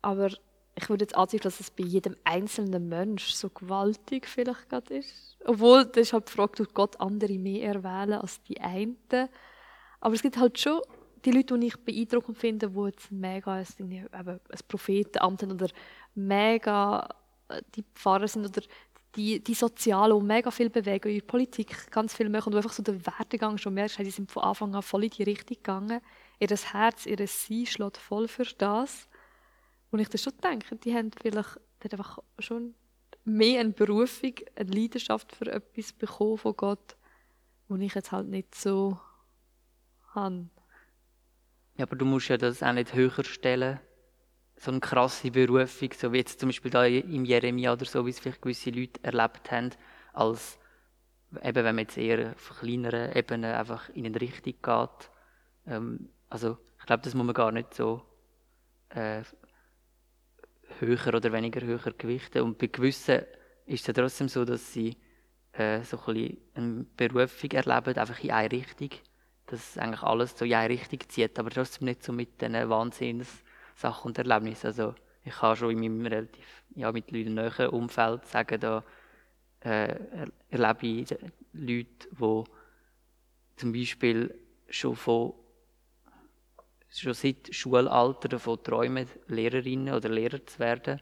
[0.00, 0.30] Aber
[0.74, 5.36] ich würde jetzt anzweifeln, dass es bei jedem einzelnen Mensch so gewaltig vielleicht gerade ist.
[5.44, 8.96] Obwohl, das ist halt die Frage, tut Gott andere mehr erwählen als die einen.
[10.00, 10.80] Aber es gibt halt schon
[11.24, 13.66] die Leute, die ich beeindruckend finde, die jetzt mega ein,
[14.12, 15.68] ein Prophetenamt haben oder
[16.14, 17.08] mega
[17.48, 18.62] äh, die Pfarrer sind oder
[19.16, 22.82] die, die Sozialen, die mega viel bewegen, der Politik ganz viel machen und einfach so
[22.82, 26.00] den Werdegang schon merkst, die sind von Anfang an voll in die Richtung gegangen.
[26.38, 29.08] Ihr Herz, ihr Sein schlägt voll für das.
[29.90, 32.74] Und ich das schon denke, die haben vielleicht die einfach schon
[33.24, 36.96] mehr eine Berufung, eine Leidenschaft für etwas bekommen von Gott,
[37.68, 38.98] wo ich jetzt halt nicht so
[40.14, 40.48] habe.
[41.80, 43.80] Ja, aber du musst ja das auch nicht höher stellen.
[44.56, 48.10] So eine krasse Berufung, so wie jetzt zum Beispiel da im Jeremia oder so, wie
[48.10, 49.70] es vielleicht gewisse Leute erlebt haben,
[50.12, 50.58] als
[51.42, 55.10] eben wenn man jetzt eher auf kleineren Ebenen einfach in eine Richtung geht.
[55.66, 58.02] Ähm, also ich glaube, das muss man gar nicht so
[58.90, 59.22] äh,
[60.80, 62.42] höher oder weniger höher gewichten.
[62.42, 63.22] Und bei gewissen
[63.64, 64.98] ist es ja trotzdem so, dass sie
[65.52, 68.90] äh, so ein bisschen eine Berufung erleben, einfach in eine Richtung
[69.50, 74.04] dass eigentlich alles so in eine Richtung zieht, aber trotzdem nicht so mit diesen Wahnsinnssachen
[74.04, 74.68] und Erlebnissen.
[74.68, 78.84] Also ich kann schon in meinem relativ, ja, mit Leuten näheren Umfeld sagen, da
[79.60, 79.96] äh,
[80.50, 81.10] erlebe ich
[81.52, 82.44] Leute, die
[83.56, 84.34] zum Beispiel
[84.68, 85.34] schon von
[86.92, 91.00] schon seit Schulalter davon träumen, Lehrerinnen oder Lehrer zu werden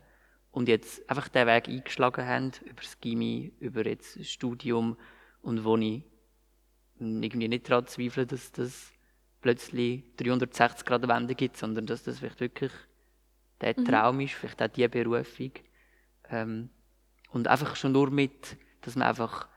[0.50, 4.96] und jetzt einfach den Weg eingeschlagen haben, über das Gimmi, über jetzt Studium
[5.40, 6.02] und wo ich
[7.00, 8.92] irgendwie nicht daran zweifeln, dass das
[9.40, 12.72] plötzlich 360 Grad Wende gibt, sondern dass das vielleicht wirklich
[13.60, 13.84] der mhm.
[13.84, 15.52] Traum ist, vielleicht auch die Berufung.
[16.30, 16.70] Ähm,
[17.30, 19.48] und einfach schon nur mit, dass man einfach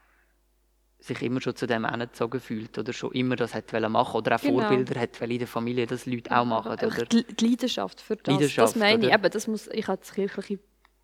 [1.00, 4.42] sich immer schon zu dem angezogen fühlt oder schon immer das hat machen oder auch
[4.42, 4.60] genau.
[4.60, 6.72] Vorbilder hat in der Familie, dass Leute auch machen.
[6.72, 6.88] Oder?
[7.06, 9.14] Die Leidenschaft für das, Leidenschaft, das meine ich.
[9.14, 10.60] Eben, das muss, ich habe das kirchliche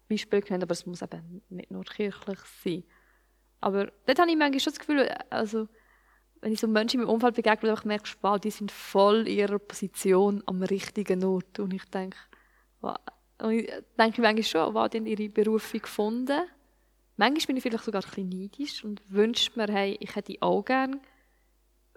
[0.08, 2.84] Beispiel genannt, aber es muss eben nicht nur kirchlich sein.
[3.60, 5.68] Aber dort habe ich manchmal schon das Gefühl, also
[6.42, 9.60] wenn ich so Menschen meinem Umfeld begegne, ich merke, wow, die sind voll in ihrer
[9.60, 11.60] Position am richtigen Ort.
[11.60, 12.18] Und ich denke,
[12.82, 12.98] wow,
[13.42, 16.42] und ich denke manchmal schon, wow, die haben ihre Berufung gefunden.
[17.18, 20.64] manchmal bin ich vielleicht sogar ein bisschen neidisch und wünsche mir, hey, ich hätte auch
[20.64, 21.00] gerne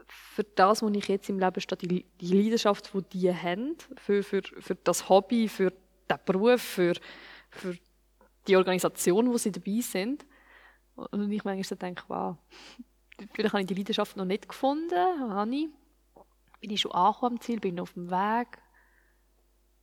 [0.06, 4.22] für das, was ich jetzt im Leben stehe, die, die Leidenschaft, die die haben, für,
[4.22, 6.94] für, für das Hobby, für den Beruf, für,
[7.50, 7.76] für
[8.46, 10.26] die Organisation, wo sie dabei sind.
[10.96, 12.36] Und ich manchmal denke, wow,
[13.32, 15.68] vielleicht habe ich die Leidenschaft noch nicht gefunden, habe ich.
[16.60, 18.58] Bin ich schon angekommen am Ziel, bin auf dem Weg.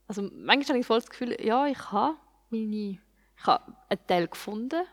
[0.08, 2.18] Also manchmal habe ich voll das Gefühl, ja, ich habe
[2.50, 4.86] meine, ich habe einen Teil gefunden,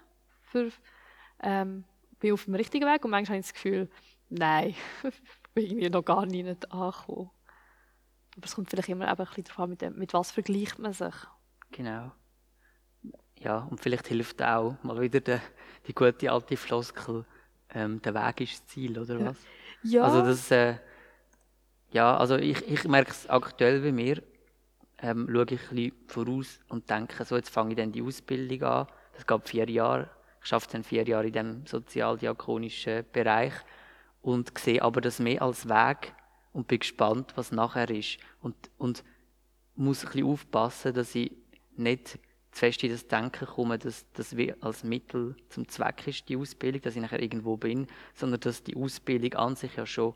[0.42, 0.70] für,
[1.42, 1.84] ähm,
[2.18, 3.88] bin auf dem richtigen Weg und manchmal habe ich das Gefühl,
[4.28, 4.74] nein,
[5.54, 7.30] bin irgendwie noch gar nicht angekommen.
[8.36, 11.14] Aber es kommt vielleicht immer ein bisschen darauf an, mit, mit was vergleicht man sich.
[11.70, 12.12] Genau.
[13.38, 15.38] Ja, und vielleicht hilft auch mal wieder die,
[15.86, 17.24] die gute alte Floskel,
[17.74, 19.36] ähm, der Weg ist das Ziel, oder was?
[19.82, 20.04] Ja.
[20.04, 20.76] Also das, äh,
[21.90, 24.22] ja, also ich, ich merke es aktuell bei mir,
[24.98, 28.62] ähm, schaue ich ein bisschen voraus und denke, so jetzt fange ich dann die Ausbildung
[28.62, 30.08] an, das geht vier Jahre,
[30.42, 33.52] ich arbeite dann vier Jahre in dem sozialdiakonischen Bereich
[34.22, 36.14] und sehe aber das mehr als Weg
[36.52, 38.18] und bin gespannt, was nachher ist.
[38.40, 39.04] Und, und
[39.74, 41.32] muss ein bisschen aufpassen, dass ich
[41.76, 42.18] nicht
[42.54, 46.82] zu fest in das Denken komme, dass das als Mittel zum Zweck ist, die Ausbildung,
[46.82, 50.14] dass ich nachher irgendwo bin, sondern dass die Ausbildung an sich ja schon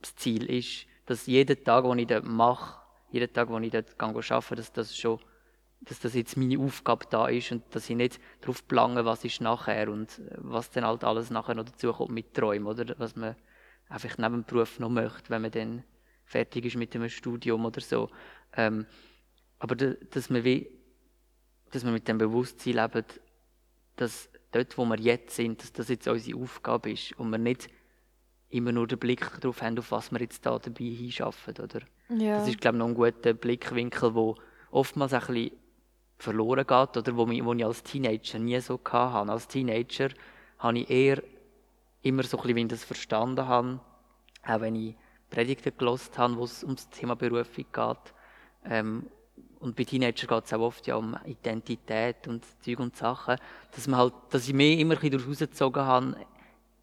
[0.00, 0.86] das Ziel ist.
[1.06, 4.96] Dass jeden Tag, den ich dort mache, jeden Tag, wo ich dort arbeite, dass das
[4.96, 5.18] schon
[5.84, 9.40] dass das jetzt meine Aufgabe da ist und dass ich nicht darauf plange, was ist
[9.40, 13.34] nachher und was dann halt alles nachher noch dazu kommt mit Träumen, oder was man
[13.88, 15.84] einfach neben dem Beruf noch möchte, wenn man dann
[16.24, 18.10] fertig ist mit dem Studium oder so.
[18.56, 18.86] Ähm,
[19.58, 20.70] aber dass man wie
[21.72, 23.04] dass wir mit dem Bewusstsein leben,
[23.96, 27.68] dass dort, wo wir jetzt sind, dass das jetzt unsere Aufgabe ist und wir nicht
[28.50, 31.80] immer nur den Blick darauf haben, auf was wir jetzt da dabei hinschaffen, oder?
[32.10, 32.38] Ja.
[32.38, 34.36] Das ist, glaube ich, noch ein guter Blickwinkel, wo
[34.70, 35.52] oftmals ein bisschen
[36.18, 39.32] verloren geht, oder wo, wo ich als Teenager nie so hatte.
[39.32, 40.10] Als Teenager
[40.58, 41.22] habe ich eher
[42.02, 43.80] immer so ein bisschen, wie ich das verstanden habe,
[44.44, 44.96] auch wenn ich
[45.30, 48.14] Predigten gelost habe, wo es um das Thema Berufung geht,
[48.66, 49.06] ähm,
[49.62, 53.36] und bei Teenagern geht es auch oft ja um Identität und Zeug und Sachen,
[53.70, 56.16] dass, man halt, dass ich mir immer ein bisschen rausgezogen habe,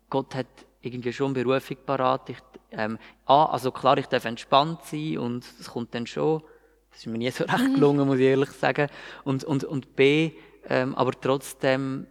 [0.09, 0.47] Gott hat
[0.81, 2.29] irgendwie schon Berufung parat.
[2.29, 2.37] Ich,
[2.71, 6.41] ähm, A, also klar, ich darf entspannt sein und es kommt dann schon.
[6.89, 8.87] Das ist mir nie so recht gelungen, muss ich ehrlich sagen.
[9.25, 10.31] Und, und, und B,
[10.67, 12.07] ähm, aber trotzdem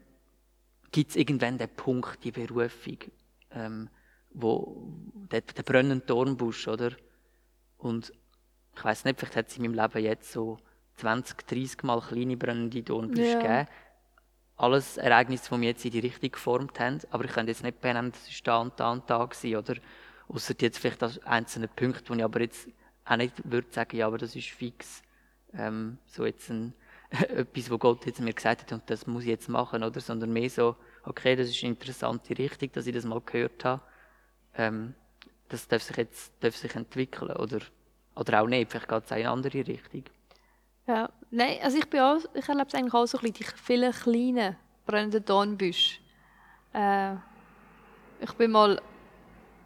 [0.93, 2.99] gibt es irgendwann den Punkt, die Berufung,
[3.53, 3.89] ähm,
[4.31, 4.87] wo,
[5.33, 6.93] der, der brennende Dornbusch, oder?
[7.79, 8.13] Und
[8.79, 10.59] ich weiß nicht, vielleicht hat es in meinem Leben jetzt so
[10.97, 13.41] 20, 30 Mal kleine brennende Dornbüsche ja.
[13.41, 13.69] gegeben.
[14.57, 17.01] Alles Ereignisse, die mich jetzt in die Richtung geformt haben.
[17.11, 19.75] Aber ich könnte jetzt nicht benennen, das war da und da und da gewesen, oder?
[20.29, 22.69] Außer jetzt vielleicht einzelne Punkte, wo ich aber jetzt
[23.05, 25.03] auch nicht würde sagen, ja, aber das ist fix.
[25.55, 26.75] Ähm, so jetzt ein,
[27.11, 30.01] etwas, wo Gott jetzt mir gesagt hat, und das muss ich jetzt machen, oder?
[30.01, 33.83] Sondern mehr so, okay, das ist eine interessante Richtung, dass ich das mal gehört habe.
[34.55, 34.95] Ähm,
[35.49, 37.61] das darf sich jetzt darf sich entwickeln, oder?
[38.19, 40.05] Oder auch nicht, vielleicht geht es in eine andere Richtung.
[40.87, 43.63] Ja, nein, also ich bin auch, ich erlebe es eigentlich auch so ein bisschen, die
[43.63, 46.01] vielen kleinen brennenden Dornbüsche.
[46.73, 47.15] Äh,
[48.21, 48.81] ich bin mal,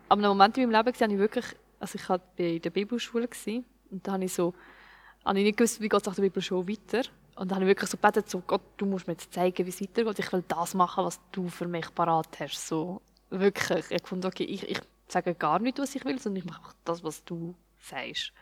[0.08, 1.46] an einem Moment in meinem Leben gesehen, ich wirklich,
[1.80, 4.52] also ich war in der Bibelschule gewesen, und da habe ich so,
[5.24, 7.08] habe ich nicht gewusst, wie geht es nach der Bibelschule weiter.
[7.36, 9.70] Und dann habe ich wirklich so gebetet, so, Gott, du musst mir jetzt zeigen, wie
[9.70, 10.18] es weitergeht.
[10.18, 12.68] Ich will das machen, was du für mich parat hast.
[12.68, 13.90] So, wirklich.
[13.90, 17.02] Ich fand, okay, ich, ich sage gar nicht, was ich will, sondern ich mache das,
[17.02, 18.32] was du sagst.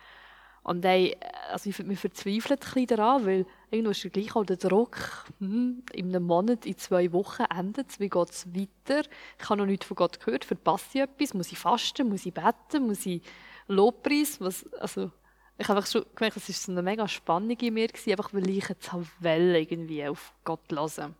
[0.62, 1.16] Und ey,
[1.50, 5.24] also ich, wir verzweifeln ein bisschen daran, weil irgendwo ist ja gleich auch der Druck,
[5.38, 9.08] hm, in einem Monat, in zwei Wochen endet es, wie geht es weiter?
[9.38, 11.32] Ich habe noch nichts von Gott gehört, verpasse ich etwas?
[11.32, 12.08] Muss ich fasten?
[12.08, 12.86] Muss ich beten?
[12.86, 13.22] Muss ich
[13.68, 14.38] Lobpreis?
[14.40, 15.10] Was, also,
[15.56, 18.32] ich habe einfach schon gemerkt, es war so eine mega Spannung in mir, gewesen, einfach
[18.34, 21.14] weil ich jetzt halt will, irgendwie auf Gott hören.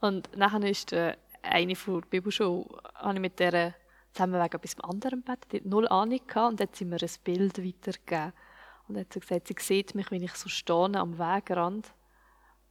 [0.00, 3.38] Und nachher ist äh, eine von der Bibelschule, habe ich mit
[4.10, 5.48] der zusammen wegen etwas anderem beten.
[5.52, 8.32] Die null Ahnung gehabt und hat sie mir ein Bild weitergegeben.
[8.88, 11.86] Und hat sie gesagt, sie sieht mich, wenn ich so stehe am Wegrand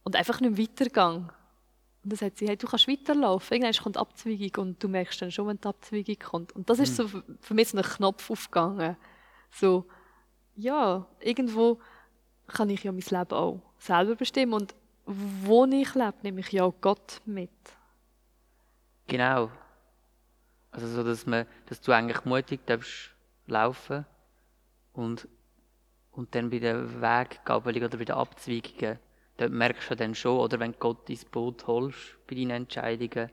[0.04, 1.28] und einfach nicht weitergehe.
[2.02, 3.54] Und dann sagt sie, hey, du kannst weiterlaufen.
[3.54, 6.52] Irgendwann kommt die Abzweigung und du merkst dann schon, wenn die Abzweigung kommt.
[6.52, 7.38] Und das ist so mhm.
[7.40, 8.96] für mich so ein Knopf aufgegangen.
[9.50, 9.86] So,
[10.56, 11.78] ja, irgendwo
[12.46, 14.54] kann ich ja mein Leben auch selber bestimmen.
[14.54, 14.74] Und
[15.04, 17.50] wo ich lebe, nehme ich ja auch Gott mit.
[19.06, 19.50] Genau.
[20.70, 23.10] Also so, dass, man, dass du eigentlich mutig darfst
[23.46, 24.06] laufen
[24.92, 25.28] und,
[26.12, 28.98] und dann bei der Weggabelung oder bei den Abzweigungen,
[29.36, 33.30] dort merkst du dann schon, oder wenn Gott ins Boot holst bei deinen Entscheidungen,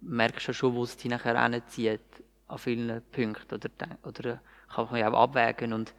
[0.00, 2.00] merkst du schon, wo es dich nachher hinzieht,
[2.48, 3.54] an vielen Punkten.
[3.54, 3.70] Oder,
[4.02, 4.40] oder
[4.72, 5.94] kann man ja auch abwägen und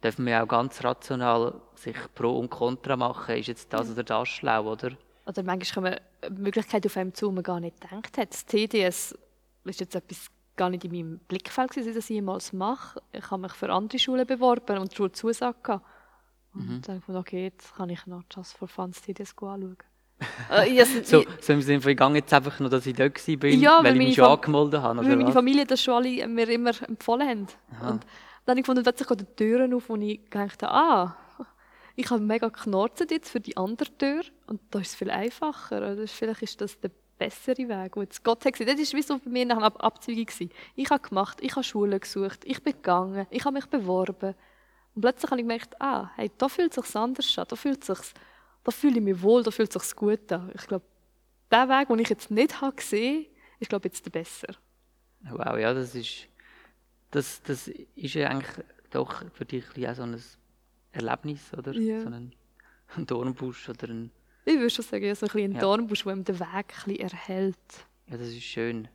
[0.00, 4.02] darf man ja auch ganz rational sich Pro und Contra machen, ist jetzt das oder
[4.02, 4.96] das schlau, oder?
[5.26, 8.32] oder manchmal kommen Möglichkeiten auf einem zu, die man gar nicht gedacht hat.
[8.32, 9.18] Das TDS
[9.68, 13.00] ist jetzt etwas gar nicht in meinem Blickfeld gewesen, dass ich jemals mache.
[13.12, 15.84] Ich habe mich für andere Schulen beworben und die Schule Zusage gehabt.
[16.54, 16.82] Und mhm.
[16.82, 19.76] dann dachte okay, jetzt kann ich noch Just for Fun das TDS anschauen.
[20.50, 23.48] äh, so, so im Sinne von, ich gehe jetzt einfach nur, dass ich dort war,
[23.50, 26.48] ja, weil, ich mich schon angemeldet habe, oder weil meine Familie das schon alle mir
[26.48, 27.46] immer empfohlen haben.
[27.72, 27.90] Aha.
[27.90, 28.06] Und
[28.46, 31.14] dann habe ich gefunden, plötzlich gehen die Türen auf, wo ich dachte, ah,
[31.96, 35.78] ich habe mega geknorzt jetzt für die andere Tür und da ist es viel einfacher.
[35.78, 37.96] Oder vielleicht ist das der bessere Weg.
[37.96, 40.50] Jetzt Gott hat gesagt, das war wie so bei mir nach einer Abzweigung.
[40.74, 44.34] Ich habe gemacht, ich habe Schulen gesucht, ich bin gegangen, ich habe mich beworben.
[44.94, 47.84] Und plötzlich habe ich gemerkt, ah, hey, da fühlt es sich anders an, da fühlt
[47.84, 48.14] sich's,
[48.64, 50.50] da fühle ich mich wohl, da fühlt es sich gut an.
[50.54, 50.84] Ich glaube,
[51.50, 53.26] der Weg, den ich jetzt nicht habe gesehen,
[53.60, 54.54] ist glaube jetzt der besser.
[55.20, 56.28] Wow, ja, das ist,
[57.10, 60.20] das, das ist ja eigentlich doch für dich auch so ein
[60.92, 61.72] Erlebnis, oder?
[61.72, 62.00] Ja.
[62.00, 62.32] So ein,
[62.96, 64.10] ein Dornbusch oder ein...
[64.48, 65.60] Ich würde schon sagen, so ein, ein ja.
[65.60, 67.56] Dornbusch, der den Weg ein bisschen erhält.
[68.06, 68.86] Ja, das ist schön.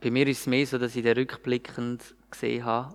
[0.00, 2.94] Bei mir ist es mehr so, dass ich den rückblickend gesehen habe,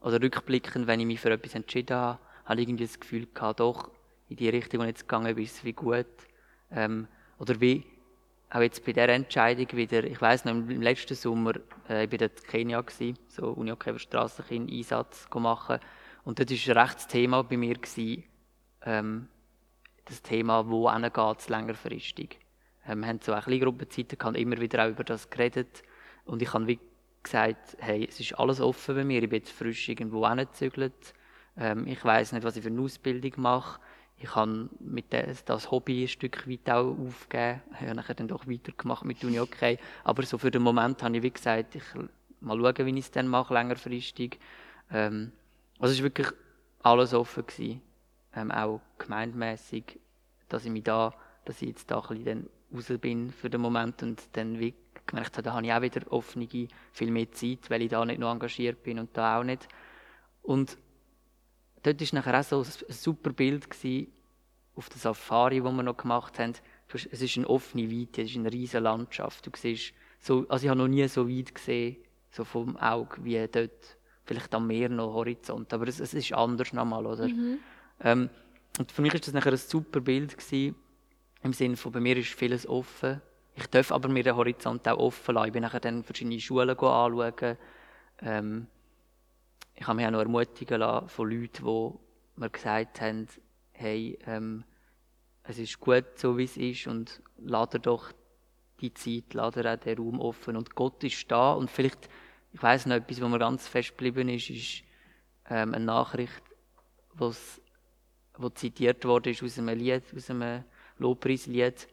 [0.00, 3.60] oder rückblickend, wenn ich mich für etwas entschieden habe, habe ich irgendwie das Gefühl gehabt,
[3.60, 3.90] doch,
[4.30, 6.06] in die Richtung, wo ich jetzt gegangen bin, ist es wie gut.
[6.70, 7.06] Ähm,
[7.38, 7.84] oder wie,
[8.48, 11.52] auch jetzt bei dieser Entscheidung wieder, ich weiss noch, im letzten Sommer,
[11.90, 15.80] äh, ich war dort in Kenia, gewesen, so Uni-OK für Strassenkind Einsatz machen
[16.24, 18.24] und dort war ein rechtes Thema bei mir, gewesen,
[18.86, 19.28] ähm,
[20.06, 22.38] das Thema, wo geht es längerfristig.
[22.88, 25.82] Ähm, wir haben so eine kleine Gruppenzeiten gehabt, immer wieder auch über das geredet
[26.24, 26.78] und ich habe wie
[27.22, 31.14] gesagt, hey, es ist alles offen bei mir, ich bin jetzt frisch irgendwo hingezügelt,
[31.56, 33.80] ähm, ich weiß nicht, was ich für eine Ausbildung mache,
[34.18, 38.46] ich habe mit das, das Hobby ein Stück weit auch aufgegeben, ich habe dann doch
[38.46, 41.82] weitergemacht mit Uni okay, aber so für den Moment habe ich wie gesagt, ich
[42.40, 44.38] mal schauen, wie ich es dann mache, längerfristig.
[44.90, 45.32] Ähm,
[45.78, 46.28] also es war wirklich
[46.82, 47.46] alles offen.
[47.46, 47.82] Gewesen.
[48.36, 49.98] Ähm, auch gemeindemässig,
[50.48, 54.02] dass ich mich da, dass ich jetzt da ein bisschen raus bin für den Moment
[54.02, 54.74] und dann wie
[55.06, 56.46] gemerkt habe, da habe ich auch wieder offene,
[56.92, 59.68] viel mehr Zeit, weil ich da nicht noch engagiert bin und da auch nicht.
[60.42, 60.76] Und
[61.82, 63.66] dort war nachher auch so ein super Bild
[64.74, 66.52] auf der Safari, die wir noch gemacht haben.
[66.92, 69.46] Es ist eine offene Weite, es ist eine riesige Landschaft.
[69.46, 71.96] Du siehst so, also ich habe noch nie so weit gesehen,
[72.30, 76.72] so vom Auge, wie dort vielleicht am Meer noch Horizont, aber es, es ist anders
[76.72, 77.28] nochmal, oder?
[77.28, 77.58] Mhm.
[78.00, 78.30] Ähm,
[78.78, 80.74] und für mich ist das nachher ein super Bild gewesen,
[81.42, 83.20] im Sinne von, bei mir ist vieles offen.
[83.54, 85.46] Ich darf aber mir den Horizont auch offen lassen.
[85.46, 87.56] Ich bin nachher dann verschiedene Schulen anschauen.
[88.20, 88.66] Ähm,
[89.74, 93.28] ich habe mich auch noch ermutigen lassen von Leuten, die mir gesagt haben,
[93.72, 94.64] hey, ähm,
[95.44, 98.12] es ist gut so, wie es ist und lade doch
[98.80, 102.08] die Zeit, lade auch den Raum offen und Gott ist da und vielleicht
[102.56, 104.82] ich weiß noch etwas, wo mir ganz fest geblieben ist, ist
[105.50, 106.42] ähm, eine Nachricht,
[107.12, 107.60] wo's,
[108.38, 110.64] wo zitiert wurde ist aus einem Lied, aus einem
[110.98, 111.88] Lobpreislied.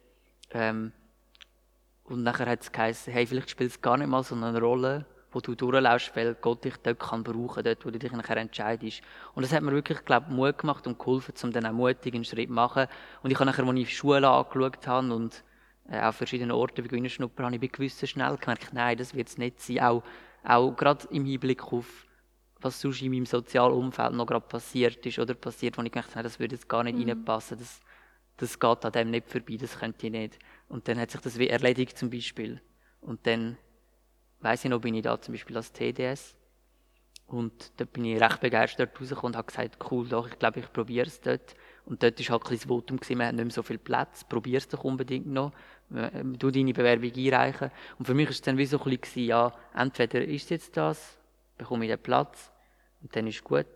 [0.52, 0.92] Ähm,
[2.04, 5.06] und nachher hat es geheißen, hey, vielleicht spielt es gar nicht mal so eine Rolle,
[5.32, 9.02] wo du durchlaufst, weil Gott dich dort kann brauchen, dort, wo du dich nachher entscheidest.
[9.34, 12.14] Und das hat mir wirklich, glaube ich, Mut gemacht und geholfen, um dann auch mutig
[12.14, 12.88] einen Schritt zu machen.
[13.24, 15.44] Und ich habe nachher, als ich Schule angeschaut habe und
[15.90, 19.30] äh, auf verschiedenen Orten wie Gewinnerschnupper, habe ich bei gewissen schnell gemerkt, nein, das wird
[19.30, 19.80] es nicht sein.
[19.80, 20.04] Auch
[20.44, 22.06] auch gerade im Hinblick auf,
[22.64, 26.16] was sonst in meinem sozialen Umfeld noch gerade passiert ist oder passiert, wo ich gedacht
[26.16, 27.10] habe, das würde jetzt gar nicht mhm.
[27.10, 27.82] reinpassen, das,
[28.38, 30.40] das geht an dem nicht vorbei, das könnte ich nicht.
[30.68, 32.62] Und dann hat sich das wie erledigt zum Beispiel.
[33.02, 33.58] Und dann,
[34.40, 36.36] weiß ich noch, bin ich da zum Beispiel als TDS
[37.28, 40.72] und da bin ich recht begeistert rausgekommen und habe gesagt, cool, doch, ich glaube, ich
[40.72, 41.56] probiere es dort.
[41.86, 44.24] Und dort war halt ein das Votum, gewesen, wir haben nicht mehr so viel Platz,
[44.24, 45.52] probier es doch unbedingt noch,
[45.94, 47.72] äh, du deine Bewerbung einreichen.
[47.98, 50.78] Und für mich war es dann wie so ein bisschen, ja, entweder ist es jetzt
[50.78, 51.18] das,
[51.58, 52.53] bekomme ich den Platz
[53.04, 53.68] und dann ist gut.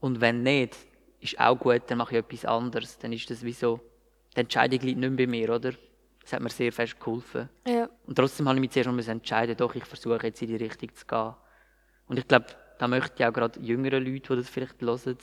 [0.00, 0.76] Und wenn nicht,
[1.20, 2.98] ist auch gut, dann mache ich etwas anderes.
[2.98, 3.80] Dann ist das wie so,
[4.34, 5.72] die Entscheidung liegt nicht mehr bei mir, oder?
[6.20, 7.48] Das hat mir sehr fest geholfen.
[7.66, 7.88] Ja.
[8.06, 10.94] Und trotzdem habe ich mich zuerst noch entscheiden, doch, ich versuche jetzt in die Richtung
[10.94, 11.34] zu gehen.
[12.06, 12.46] Und ich glaube,
[12.78, 15.18] da möchte ich auch gerade jüngere Leute, die das vielleicht hören,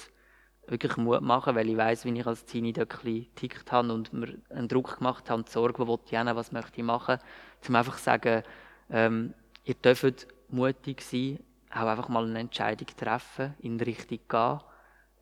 [0.67, 4.13] wirklich Mut machen, weil ich weiß, wie ich als Teenie da ein tickt habe und
[4.13, 7.17] mir einen Druck gemacht habe, die Sorge, wo ich hin, was möchte ich machen,
[7.61, 8.43] zum einfach sagen,
[8.89, 11.39] ähm, ihr dürft mutig sein,
[11.71, 14.59] auch einfach mal eine Entscheidung treffen, in die Richtung gehen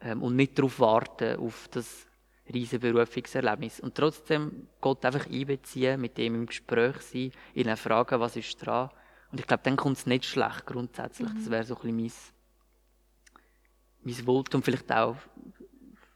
[0.02, 2.06] ähm, und nicht darauf warten, auf das
[2.54, 3.80] riesige Berufungserlebnis.
[3.80, 8.90] Und trotzdem Gott einfach einbeziehen, mit dem im Gespräch sein, ihn fragen, was ist dran.
[9.32, 11.30] Und ich glaube, dann kommt es nicht schlecht grundsätzlich.
[11.30, 11.36] Mhm.
[11.36, 12.12] Das wäre so ein bisschen mein
[14.04, 15.18] mein Votum vielleicht auch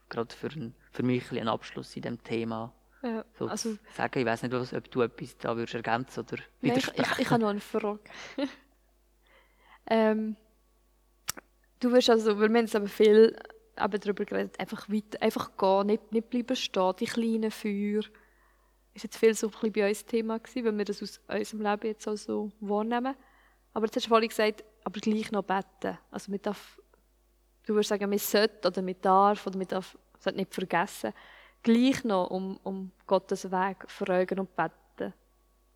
[0.08, 2.72] gerade für, ein, für mich ein, Abschluss in diesem Thema.
[3.02, 4.20] Ja, so also, sagen.
[4.20, 6.42] Ich weiß nicht, was, ob du etwas da würdest ergänzen oder.
[6.60, 8.00] Nein, ich, ich, ich habe noch eine Frage.
[9.86, 10.36] ähm,
[11.80, 13.36] du wirst also, wir haben aber viel
[13.76, 18.02] aber darüber geredet, einfach weiter, einfach gehen, nicht, nicht bleiben stehen, die kleinen Feuer.
[18.94, 21.62] ist jetzt viel so ein bisschen bei uns Thema gewesen, weil wir das aus unserem
[21.62, 23.14] Leben jetzt auch so wahrnehmen.
[23.72, 25.98] Aber jetzt hast du vorhin gesagt, aber gleich noch beten.
[26.10, 26.80] Also man darf,
[27.66, 31.14] du würdest sagen, man sollte oder man darf oder man darf, sollte nicht vergessen,
[31.62, 35.14] gleich noch um, um Gottes Weg fragen und beten.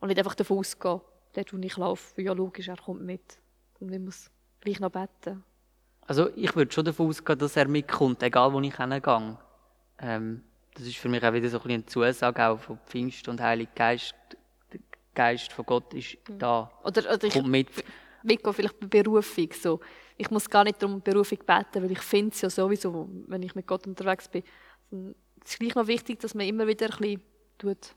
[0.01, 1.01] Und nicht einfach davon ausgehen,
[1.33, 3.39] dort wo ich laufe, ja logisch, er kommt mit.
[3.81, 5.45] Und man muss gleich noch beten.
[6.03, 9.39] Also ich würde schon davon ausgehen, dass er mitkommt, egal wo ich hingehe.
[9.99, 10.43] Ähm,
[10.75, 13.41] das ist für mich auch wieder so ein bisschen eine Zusage auch von Pfingst und
[13.41, 14.15] Heilig Geist.
[14.73, 14.81] Der
[15.15, 16.39] Geist von Gott ist Mhm.
[16.39, 17.69] da, Oder, oder ich kommt mit.
[18.23, 19.49] mitgehen, vielleicht bei Berufung.
[19.53, 19.81] So.
[20.17, 23.55] Ich muss gar nicht darum Berufung beten, weil ich finde es ja sowieso, wenn ich
[23.55, 24.43] mit Gott unterwegs bin.
[25.45, 27.23] Es ist gleich noch wichtig, dass man immer wieder ein bisschen
[27.59, 27.95] tut,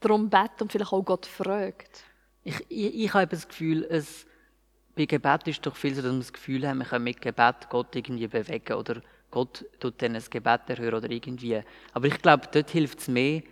[0.00, 2.04] darum betet und vielleicht auch Gott fragt.
[2.42, 4.26] Ich, ich, ich habe das Gefühl, es,
[4.94, 7.68] bei Gebet ist doch viel so, dass wir das Gefühl haben, wir können mit Gebet
[7.68, 11.60] Gott irgendwie bewegen oder Gott tut dann ein Gebet erhören oder irgendwie.
[11.92, 13.42] Aber ich glaube, dort hilft es mehr,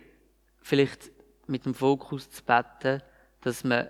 [0.61, 1.11] vielleicht
[1.47, 3.01] mit dem Fokus zu beten,
[3.41, 3.89] dass man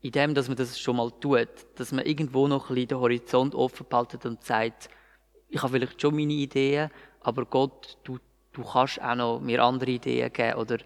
[0.00, 2.98] in dem, dass man das schon mal tut, dass man irgendwo noch ein bisschen den
[2.98, 4.90] Horizont offen behaltet und sagt,
[5.48, 6.90] ich habe vielleicht schon meine Ideen,
[7.20, 8.18] aber Gott, du,
[8.52, 10.78] du kannst auch noch mir andere Ideen geben oder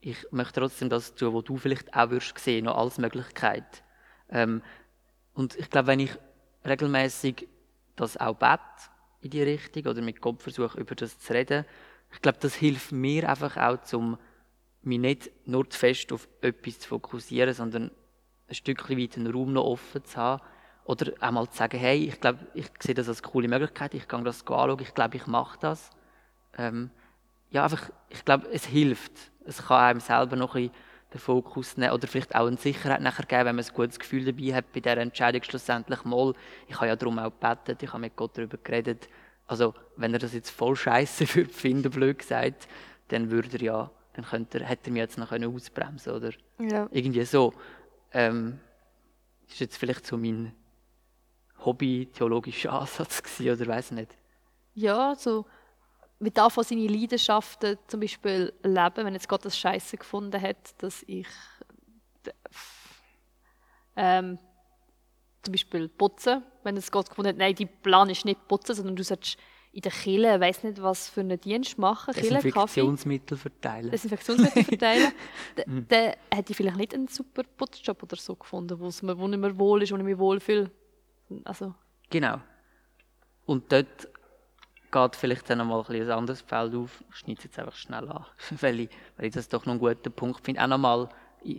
[0.00, 3.82] ich möchte trotzdem das tun, was du vielleicht auch wirst sehen, noch als Möglichkeit.
[4.28, 4.62] Ähm,
[5.34, 6.16] und ich glaube, wenn ich
[6.64, 7.48] regelmäßig
[7.96, 8.60] das auch bete
[9.20, 11.64] in die Richtung oder mit Gott versuche, über das zu reden,
[12.12, 14.18] ich glaube, das hilft mir einfach auch, um
[14.82, 17.90] mich nicht nur zu fest auf etwas zu fokussieren, sondern
[18.48, 20.42] ein Stückchen weit den Raum noch offen zu haben.
[20.84, 24.24] Oder einmal zu sagen, hey, ich glaube, ich sehe das als coole Möglichkeit, ich kann
[24.24, 25.90] das anschauen, ich glaube, ich mache das.
[26.58, 26.90] Ähm,
[27.50, 29.12] ja, einfach, ich glaube, es hilft.
[29.46, 30.76] Es kann einem selber noch ein bisschen
[31.14, 34.24] den Fokus nehmen oder vielleicht auch eine Sicherheit nachher geben, wenn man ein gutes Gefühl
[34.24, 36.34] dabei hat bei dieser Entscheidung schlussendlich mal.
[36.68, 39.08] Ich habe ja darum auch gebetet, ich habe mit Gott darüber geredet.
[39.46, 42.66] Also, wenn er das jetzt voll scheiße würde finden, blöd gesagt,
[43.08, 46.88] dann würde er ja, dann könnte er, hätte er mich jetzt noch ausbremsen oder Ja.
[46.90, 47.52] irgendwie so.
[48.12, 48.58] Ähm,
[49.48, 50.52] ist jetzt vielleicht so mein
[51.64, 54.16] Hobby-theologischer Ansatz gewesen, oder weiß nicht.
[54.74, 55.46] Ja, so
[56.18, 61.02] mit davon seine Leidenschaften zum Beispiel leben, wenn jetzt Gott das Scheiße gefunden hat, dass
[61.06, 61.26] ich
[63.96, 64.38] ähm,
[65.42, 68.96] zum Beispiel putze, wenn es Gott gefunden hat, nein, die Plan ist nicht putzen, sondern
[68.96, 69.36] du sollst
[69.72, 73.90] in der Kille, weiß nicht was für einen Dienst machen, Kille, Kaffee, Desinfektionsmittel verteilen.
[73.90, 75.12] Desinfektionsmittel verteilen,
[75.56, 79.18] dann dann hätte ich vielleicht nicht einen super Putzjob oder so gefunden, wo es mir,
[79.18, 80.70] wo ich mir wohl ist, wo ich mich wohlfühle.
[81.44, 81.74] Also,
[82.10, 82.40] Genau.
[83.46, 84.08] Und dort
[84.94, 87.02] geht vielleicht dann nochmal ein, ein anderes Feld auf.
[87.10, 88.24] Ich schneide es jetzt einfach schnell an,
[88.60, 90.62] weil ich, weil ich das doch noch einen guten Punkt finde.
[90.62, 91.08] Auch nochmal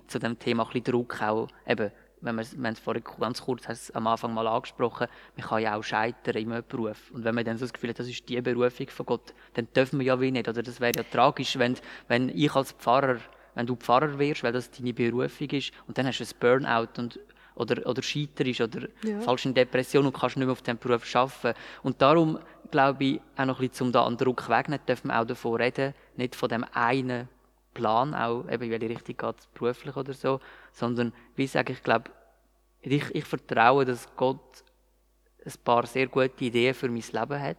[0.08, 3.68] zu dem Thema ein bisschen Druck auch, eben, wenn man, wir es vorhin ganz kurz
[3.68, 5.08] hast am Anfang mal angesprochen,
[5.38, 7.12] man kann ja auch scheitern in einem Beruf.
[7.12, 9.68] Und wenn man dann so das Gefühl hat, das ist die Berufung von Gott, dann
[9.76, 10.48] dürfen wir ja wie nicht.
[10.48, 11.78] Oder das wäre ja tragisch, wenn,
[12.08, 13.18] wenn ich als Pfarrer,
[13.54, 17.00] wenn du Pfarrer wirst, weil das deine Berufung ist, und dann hast du ein Burnout
[17.00, 17.20] und
[17.56, 19.20] oder, oder scheiterst oder Ja.
[19.22, 21.58] fallst in Depression und kannst nicht mehr auf diesem Beruf arbeiten.
[21.84, 22.40] Und darum
[22.76, 25.56] glaube ich, auch noch ein bisschen, um da an Druck wegzunehmen, dürfen wir auch davon
[25.62, 27.30] reden, nicht von dem einen
[27.74, 30.42] Plan, auch eben in welche Richtung geht es beruflich oder so,
[30.74, 32.12] sondern wie sage ich, glaube,
[32.82, 34.66] ich, ich vertraue, dass Gott
[35.46, 37.58] ein paar sehr gute Ideen für mein Leben hat.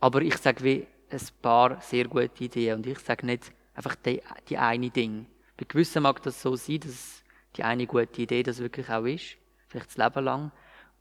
[0.00, 4.22] Aber ich sage wie ein paar sehr gute Ideen und ich sage nicht einfach die,
[4.48, 5.26] die eine Ding.
[5.58, 7.22] Bei gewissen mag das so sein, dass
[7.56, 10.52] die eine gute Idee das wirklich auch ist, vielleicht das Leben lang.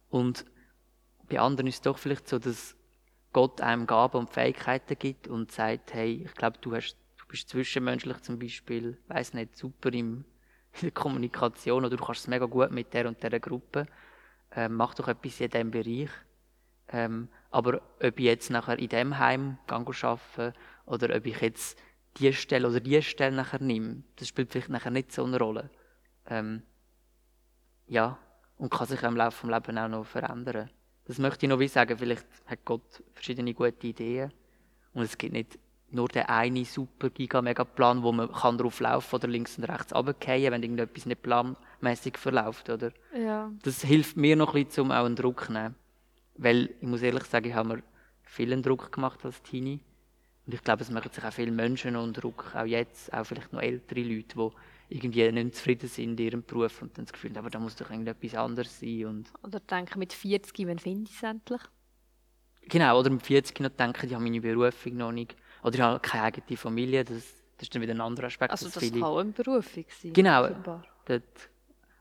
[0.09, 0.45] Und
[1.29, 2.75] bei anderen ist es doch vielleicht so, dass
[3.33, 8.21] Gott einem Gaben und Fähigkeiten gibt und sagt, hey, ich glaube, du, du bist zwischenmenschlich
[8.21, 10.25] zum Beispiel, weiß nicht, super im,
[10.73, 13.85] in der Kommunikation oder du kannst es mega gut mit der und der Gruppe.
[14.55, 16.09] Ähm, mach doch etwas in diesem Bereich.
[16.89, 20.53] Ähm, aber ob ich jetzt nachher in dem Heim gehe arbeiten
[20.85, 21.77] oder ob ich jetzt
[22.17, 25.69] die Stelle oder die Stelle nachher nehme, das spielt vielleicht nachher nicht so eine Rolle.
[26.27, 26.63] Ähm,
[27.87, 28.17] ja,
[28.57, 30.69] und kann sich im Laufe des Lebens auch noch verändern.
[31.07, 34.31] Das möchte ich noch wie sagen, vielleicht hat Gott verschiedene gute Ideen
[34.93, 35.57] und es gibt nicht
[35.89, 40.51] nur den einen super Giga-Mega-Plan, wo man kann drauf laufen oder links und rechts runterfallen,
[40.51, 42.91] wenn irgendetwas nicht planmäßig verläuft, oder?
[43.17, 43.49] ja.
[43.63, 45.75] das hilft mir noch ein bisschen, um auch einen Druck zu nehmen.
[46.35, 47.83] Weil, ich muss ehrlich sagen, ich habe mir
[48.23, 49.79] vielen Druck gemacht als Teenie.
[50.45, 53.53] Und ich glaube, es machen sich auch viele Menschen unter Druck, auch jetzt, auch vielleicht
[53.53, 54.49] noch ältere Leute, die
[54.89, 57.89] irgendwie nicht zufrieden sind in ihrem Beruf und dann das Gefühl aber da muss doch
[57.89, 59.05] irgendetwas anderes sein.
[59.05, 61.61] Und Oder denke mit 40, wann finde ich es endlich?
[62.69, 65.35] genau, oder mit 40 noch denken, ich habe meine Berufung noch nicht.
[65.63, 67.15] Oder ich habe keine eigene Familie, das,
[67.57, 68.51] das ist dann wieder ein anderer Aspekt.
[68.51, 70.13] Also das viele- kann auch eine Berufung sein.
[70.13, 70.49] Genau.
[71.05, 71.23] dort,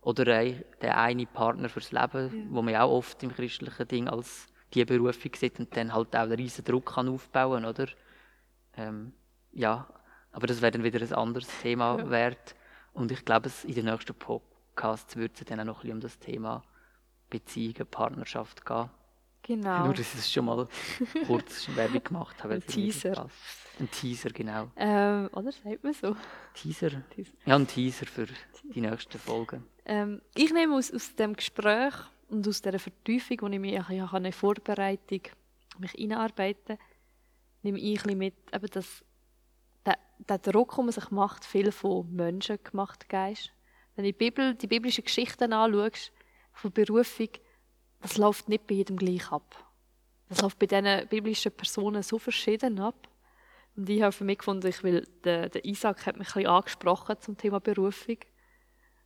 [0.03, 4.09] oder ein- der eine Partner fürs Leben, wo man ja auch oft im christlichen Ding
[4.09, 7.87] als die Berufung sieht und dann halt auch einen riesen Druck kann aufbauen, oder?
[8.77, 9.13] Ähm,
[9.53, 9.89] ja,
[10.33, 12.11] Aber das wäre dann wieder ein anderes Thema Ja.
[12.11, 12.55] wert.
[12.97, 16.01] Und ich glaube, in den nächsten Podcasts wird es dann auch noch ein bisschen um
[16.01, 16.63] das Thema
[17.29, 18.89] Beziehungen, Partnerschaft gehen.
[19.43, 19.85] Genau.
[19.85, 20.67] Nur, dass ich es schon mal
[21.27, 22.55] kurz Werbung gemacht habe.
[22.55, 23.29] Ein Teaser.
[23.79, 24.71] Ein Teaser, genau.
[24.77, 26.17] Ähm, oder sagt man so?
[26.55, 27.03] Teaser?
[27.11, 27.33] Teaser.
[27.45, 28.27] Ja, ein Teaser für
[28.75, 29.65] die nächsten Folgen.
[29.85, 31.95] Ähm, ich nehme aus, aus dem Gespräch
[32.29, 35.21] und aus dieser Vertiefung, wo ich mich an eine Vorbereitung
[35.79, 36.79] mich einarbeiten
[37.67, 39.05] nehme ich ein bisschen mit, eben dass
[39.87, 43.53] der, der Druck, den man sich macht, viel von Menschen gemacht ist.
[43.95, 46.13] Wenn du die, Bibel, die biblischen Geschichten anschaust,
[46.53, 47.29] von Berufung,
[48.01, 49.65] das läuft nicht bei jedem gleich ab.
[50.29, 53.09] Das läuft bei diesen biblischen Personen so verschieden ab.
[53.77, 56.47] Und ich habe für mich gefunden, ich will, der, der Isaac hat mich ein bisschen
[56.51, 58.19] angesprochen zum Thema Berufung.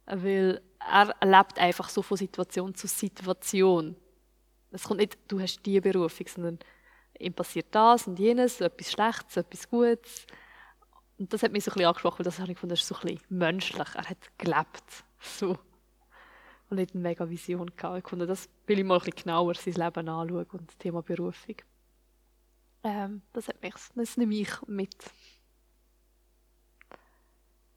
[0.07, 3.97] Weil er lebt einfach so von Situation zu Situation.
[4.70, 6.59] Es kommt nicht, du hast die Berufung, sondern
[7.18, 10.26] ihm passiert das und jenes, etwas Schlechtes, etwas Gutes.
[11.20, 12.88] Und das hat mich so ein bisschen angesprochen, weil das habe ich gefunden, das ist
[12.88, 13.88] so ein bisschen menschlich.
[13.94, 15.04] Er hat gelebt.
[15.22, 15.58] So.
[16.70, 17.98] Und nicht eine mega Vision gehabt.
[17.98, 21.02] Ich konnte das will ich mal ein bisschen genauer sein Leben anschauen und das Thema
[21.02, 21.56] Berufung.
[22.82, 24.96] Ähm, das hat mich, das nehme ich mit.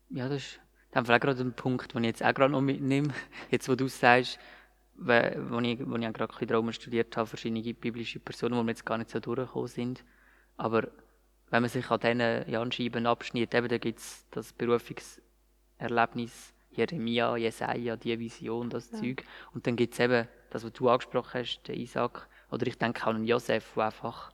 [0.09, 0.59] Ja, das ist
[0.93, 3.13] Fall auch gerade ein Punkt, den ich jetzt auch gerade noch mitnehme.
[3.51, 4.39] Jetzt, wo du sagst,
[4.95, 8.69] wo ich, wo ich gerade ein bisschen darum studiert habe, verschiedene biblische Personen, wo wir
[8.69, 10.05] jetzt gar nicht so durchgekommen sind.
[10.55, 10.87] Aber
[11.49, 17.95] wenn man sich an diesen Janscheiben abschnitt, eben, da gibt es das Berufungserlebnis Jeremia, Jesaja,
[17.95, 18.99] die Vision, das Ja.
[18.99, 19.23] Zeug.
[19.53, 22.27] Und dann gibt es eben das, was du angesprochen hast, den Isaac.
[22.49, 24.31] Oder ich denke auch an Josef, wo einfach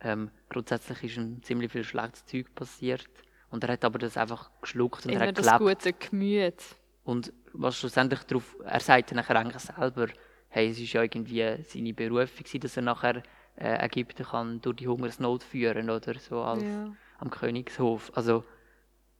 [0.00, 3.06] ähm, grundsätzlich ist ihm ziemlich viel schlechtes Zeug passiert.
[3.50, 5.82] Und er hat aber das einfach geschluckt und er Immer hat das gelebt.
[5.82, 6.62] gute Gemüt.
[7.04, 10.08] Und was schlussendlich darauf, er sagt dann nachher eigentlich selber,
[10.48, 13.22] hey, es ist ja irgendwie seine Berufung dass er nachher
[13.60, 16.92] äh, Ägypten kann durch die Hungersnot führen oder so als Ja.
[17.18, 18.10] am Königshof.
[18.14, 18.42] Also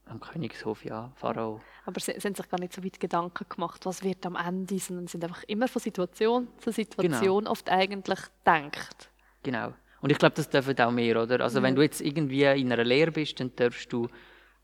[0.06, 1.60] am Königshof, ja, Pharao.
[1.86, 4.78] Aber sie, sie haben sich gar nicht so weit Gedanken gemacht, was wird am Ende,
[4.78, 9.10] sondern sind einfach immer von Situation zu Situation oft eigentlich denkt.
[9.42, 9.72] Genau.
[10.00, 11.40] Und ich glaube, das dürfen auch mehr, oder?
[11.40, 11.76] Also wenn Ja.
[11.76, 14.08] du jetzt irgendwie in einer Lehre bist, dann darfst du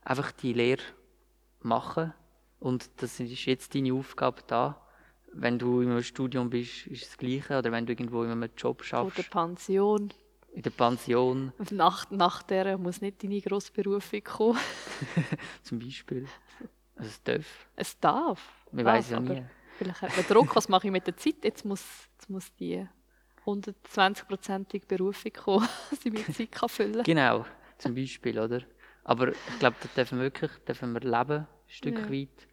[0.03, 0.81] einfach die Lehre
[1.61, 2.13] machen.
[2.59, 4.81] Und das ist jetzt deine Aufgabe da.
[5.39, 7.59] Wenn du in einem Studium bist, ist es das Gleiche.
[7.59, 10.11] Oder wenn du irgendwo in einem Job Oder schaffst, Pension.
[10.53, 14.59] in der Pension nach, nach der muss nicht deine grosse Berufung kommen.
[15.63, 16.25] zum Beispiel.
[16.95, 17.67] Also es darf.
[17.75, 18.41] Es darf.
[18.71, 19.43] Darf, weiß ja nie.
[19.77, 21.35] Vielleicht hat man Druck, was mache ich mit der Zeit?
[21.43, 21.83] Jetzt muss,
[22.15, 22.87] jetzt muss die
[23.45, 27.03] 120-prozentige Berufung kommen, dass ich meine Zeit kann füllen kann.
[27.03, 27.45] Genau,
[27.77, 28.61] zum Beispiel, oder?
[29.03, 32.09] Aber ich glaube, da dürfen wir wirklich dürfen wir leben, ein Stück Ja.
[32.11, 32.47] weit.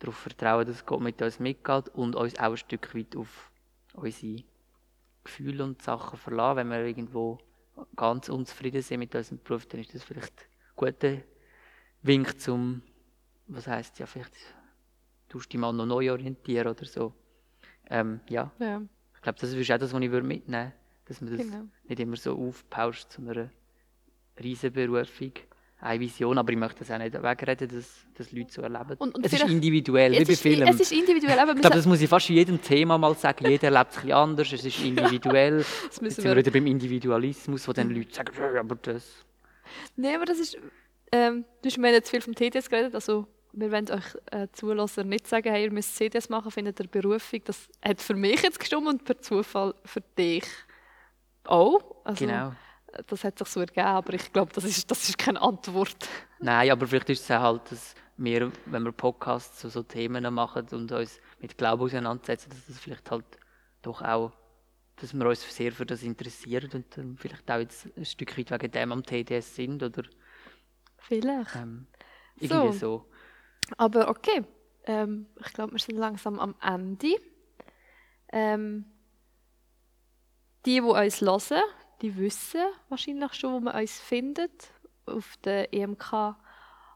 [0.00, 3.50] Darauf vertrauen, dass Gott mit uns mitgeht und uns auch ein Stück weit auf
[3.94, 4.42] unsere
[5.22, 6.56] Gefühle und Sachen verlassen.
[6.56, 7.38] Wenn wir irgendwo
[7.96, 10.46] ganz unzufrieden sind mit unserem Beruf, dann ist das vielleicht ein
[10.76, 11.18] guter
[12.02, 12.82] Wink zum,
[13.46, 14.34] was heisst ja, vielleicht
[15.28, 17.14] tust du dich mal noch neu orientieren oder so.
[17.88, 18.82] Ähm, ja, Ja,
[19.14, 20.72] ich glaube, das ist auch das, was ich mitnehmen würde,
[21.04, 21.64] dass man das genau.
[21.84, 23.50] nicht immer so aufpauscht zu einer
[24.42, 25.32] riesen Berufung,
[25.80, 28.94] eine Vision, aber ich möchte das auch nicht wegreden, dass, dass Leute so erleben.
[28.98, 30.68] Und- und es ist individuell, wie bei Filmen.
[30.68, 33.46] es ist individuell, aber ich glaube, das muss ich fast jedem Thema mal sagen.
[33.48, 35.58] Jeder erlebt es ein bisschen anders, es ist individuell.
[35.58, 39.24] das Jetzt müssen sind wir wieder beim Individualismus, wo dann Leute sagen, «Ja, aber das...
[39.96, 40.58] Nein, aber das ist.
[41.12, 42.94] Ähm, du hast mir jetzt viel vom TDS geredet.
[42.94, 46.86] Also, wir wollen euch äh, Zulasser nicht sagen, hey, ihr müsst CDS machen, findet ihr
[46.86, 47.40] Berufung.
[47.44, 50.44] Das hat für mich jetzt gestimmt und per Zufall für dich
[51.44, 51.80] auch.
[52.04, 52.52] Also, Genau.
[53.06, 56.08] Das hat sich so ergeben, aber ich glaube, das ist, das ist keine Antwort.
[56.40, 60.32] Nein, aber vielleicht ist es auch halt, dass wir, wenn wir Podcasts zu so Themen
[60.32, 63.24] machen und uns mit Glauben auseinandersetzen, dass das vielleicht halt
[63.82, 64.32] doch auch,
[64.96, 68.50] dass wir uns sehr für das interessieren und dann vielleicht auch jetzt ein Stück weit
[68.50, 70.02] wegen dem am TDS sind oder
[70.98, 71.56] Vielleicht.
[71.56, 71.86] ähm,
[72.36, 73.06] irgendwie so.
[73.76, 74.44] Aber okay,
[74.84, 77.16] ähm, ich glaube, wir sind langsam am Ende.
[78.32, 78.84] Ähm,
[80.66, 81.62] die, die uns hören,
[82.02, 84.72] die wissen wahrscheinlich schon, wo man uns findet.
[85.06, 86.36] Auf der EMK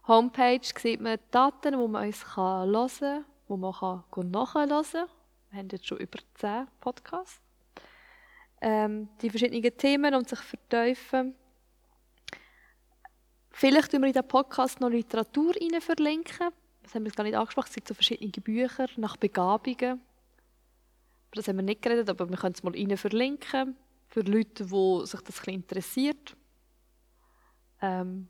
[0.06, 4.68] Homepage sieht man die Daten, wo man uns kann hören kann, wo man kann nachhören
[4.68, 5.08] kann.
[5.50, 7.40] Wir haben jetzt schon über 10 Podcasts.
[8.60, 11.34] Ähm, die verschiedenen Themen und sich vertiefen.
[13.50, 16.48] Vielleicht tun wir in diesen Podcast noch Literatur verlinken.
[16.82, 17.68] Das haben wir jetzt gar nicht angesprochen.
[17.68, 19.92] Es gibt so verschiedene Bücher nach Begabungen.
[19.92, 23.76] Über das haben wir nicht geredet, aber wir können es mal verlinken.
[24.14, 26.36] Für Leute, die sich das ein interessiert.
[27.82, 28.28] Ähm,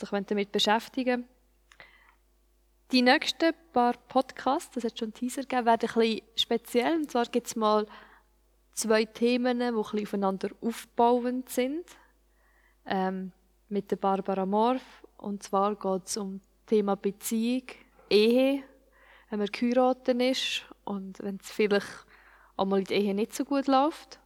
[0.00, 1.28] sich damit beschäftigen
[2.92, 6.94] Die nächsten paar Podcasts, das hat schon einen Teaser gegeben, werden ein speziell.
[6.96, 7.86] Und zwar gibt es mal
[8.72, 11.84] zwei Themen, die ein aufeinander aufbauend sind.
[12.86, 13.32] Ähm,
[13.68, 17.66] mit der Barbara Morf Und zwar geht es um das Thema Beziehung,
[18.08, 18.62] Ehe,
[19.28, 22.06] wenn man geheiratet ist und wenn es vielleicht
[22.56, 24.20] einmal in der Ehe nicht so gut läuft.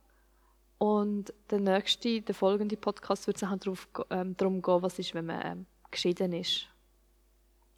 [0.80, 5.26] Und der nächste, der folgende Podcast wird sich darauf, ähm, darum gehen, was ist, wenn
[5.26, 6.68] man ähm, geschieden ist.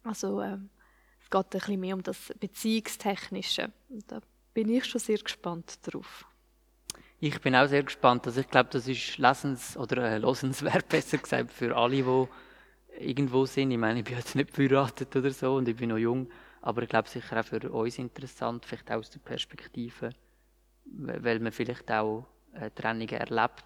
[0.03, 0.69] Also ähm,
[1.21, 3.73] es geht ein bisschen mehr um das Beziehungstechnische.
[3.89, 4.21] Und da
[4.53, 6.25] bin ich schon sehr gespannt drauf.
[7.19, 8.25] Ich bin auch sehr gespannt.
[8.25, 12.27] Also ich glaube, das ist lesens- oder äh, losenswert, besser gesagt, für alle, die
[13.05, 13.71] irgendwo sind.
[13.71, 16.29] Ich meine, ich bin jetzt nicht verheiratet oder so und ich bin noch jung,
[16.61, 20.11] aber ich glaube sicher auch für uns interessant, vielleicht auch aus der Perspektive,
[20.85, 23.63] weil man vielleicht auch äh, Trennungen erlebt.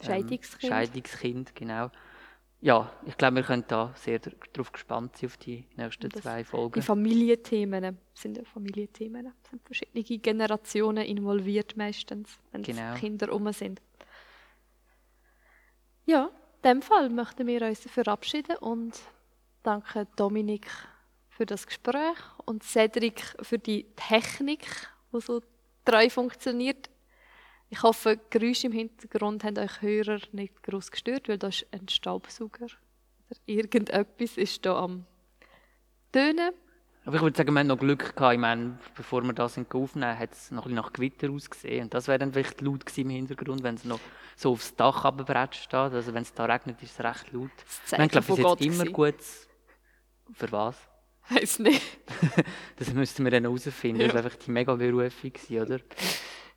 [0.00, 0.70] Ähm, Scheidungskind.
[0.72, 1.90] Scheidungskind, genau.
[2.60, 6.42] Ja, ich glaube, wir können da sehr darauf gespannt sein, auf die nächsten Das- zwei
[6.42, 6.72] Folgen.
[6.74, 9.26] Die Familienthemen sind ja Familienthemen.
[9.44, 12.94] Es sind verschiedene Generationen involviert meistens, wenn es Genau.
[12.94, 13.80] Kinder um sind.
[16.06, 18.98] Ja, in dem Fall möchten wir uns verabschieden und
[19.62, 20.66] danke Dominik
[21.28, 22.16] für das Gespräch
[22.46, 24.66] und Cedric für die Technik,
[25.12, 25.42] die so
[25.84, 26.88] treu funktioniert.
[27.68, 31.66] Ich hoffe, die Geräusche im Hintergrund haben euch Hörer nicht groß gestört, weil da ist
[31.72, 32.66] ein Staubsauger
[33.28, 35.04] oder irgendetwas ist da am
[36.12, 36.52] Tönen.
[37.04, 38.34] Aber ich würde sagen, wir haben noch Glück gehabt.
[38.34, 41.84] Ich meine, bevor wir das aufnehmen, hat es noch ein bisschen nach Gewitter ausgesehen.
[41.84, 44.00] Und das wäre dann vielleicht laut gewesen im Hintergrund, wenn es noch
[44.34, 45.74] so aufs Dach runterbretscht steht.
[45.74, 47.50] Also wenn es da regnet, ist es recht laut.
[47.88, 48.92] Das glaube ich, von jetzt Gott immer gewesen.
[48.92, 49.14] gut...
[50.32, 50.76] Für was?
[51.28, 51.82] Weiß nicht.
[52.76, 54.00] Das müssten wir dann herausfinden.
[54.00, 54.08] Ja.
[54.08, 55.80] Das war einfach die mega Berufung, oder?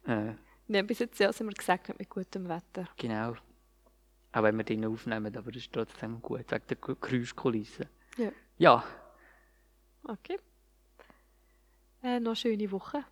[0.05, 0.33] Äh,
[0.69, 2.87] Wir haben bis jetzt ja, sind wir gesagt, mit gutem Wetter.
[2.97, 3.33] genau.
[4.31, 7.87] Auch wenn wir den aufnehmen, aber das ist trotzdem gut, wegen der Ge- Geräuschkulisse.
[8.17, 8.31] Ja.
[8.57, 8.83] Ja,
[10.03, 10.37] Okay.
[12.01, 13.03] Äh, noch eine schöne Woche.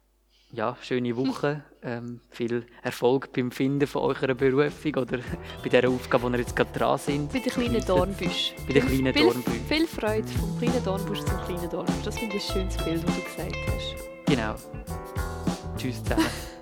[0.52, 1.64] ja, schöne Woche.
[1.82, 5.18] ähm, viel Erfolg beim Finden von eurer Berufung oder
[5.64, 7.34] bei dieser Aufgabe, wo ihr jetzt gerade dran sind.
[7.34, 7.86] Bei den kleinen.
[7.86, 8.54] Dornbüsch.
[8.68, 9.66] Bei den kleinen viel, Dornbüschen.
[9.68, 12.04] Viel Freude vom kleinen Dornbusch zum kleinen Dornbusch.
[12.06, 13.96] Das finde ich ein schönes Bild, das du gesagt hast.
[14.28, 14.56] Genau.
[15.78, 16.26] Tschüss zusammen.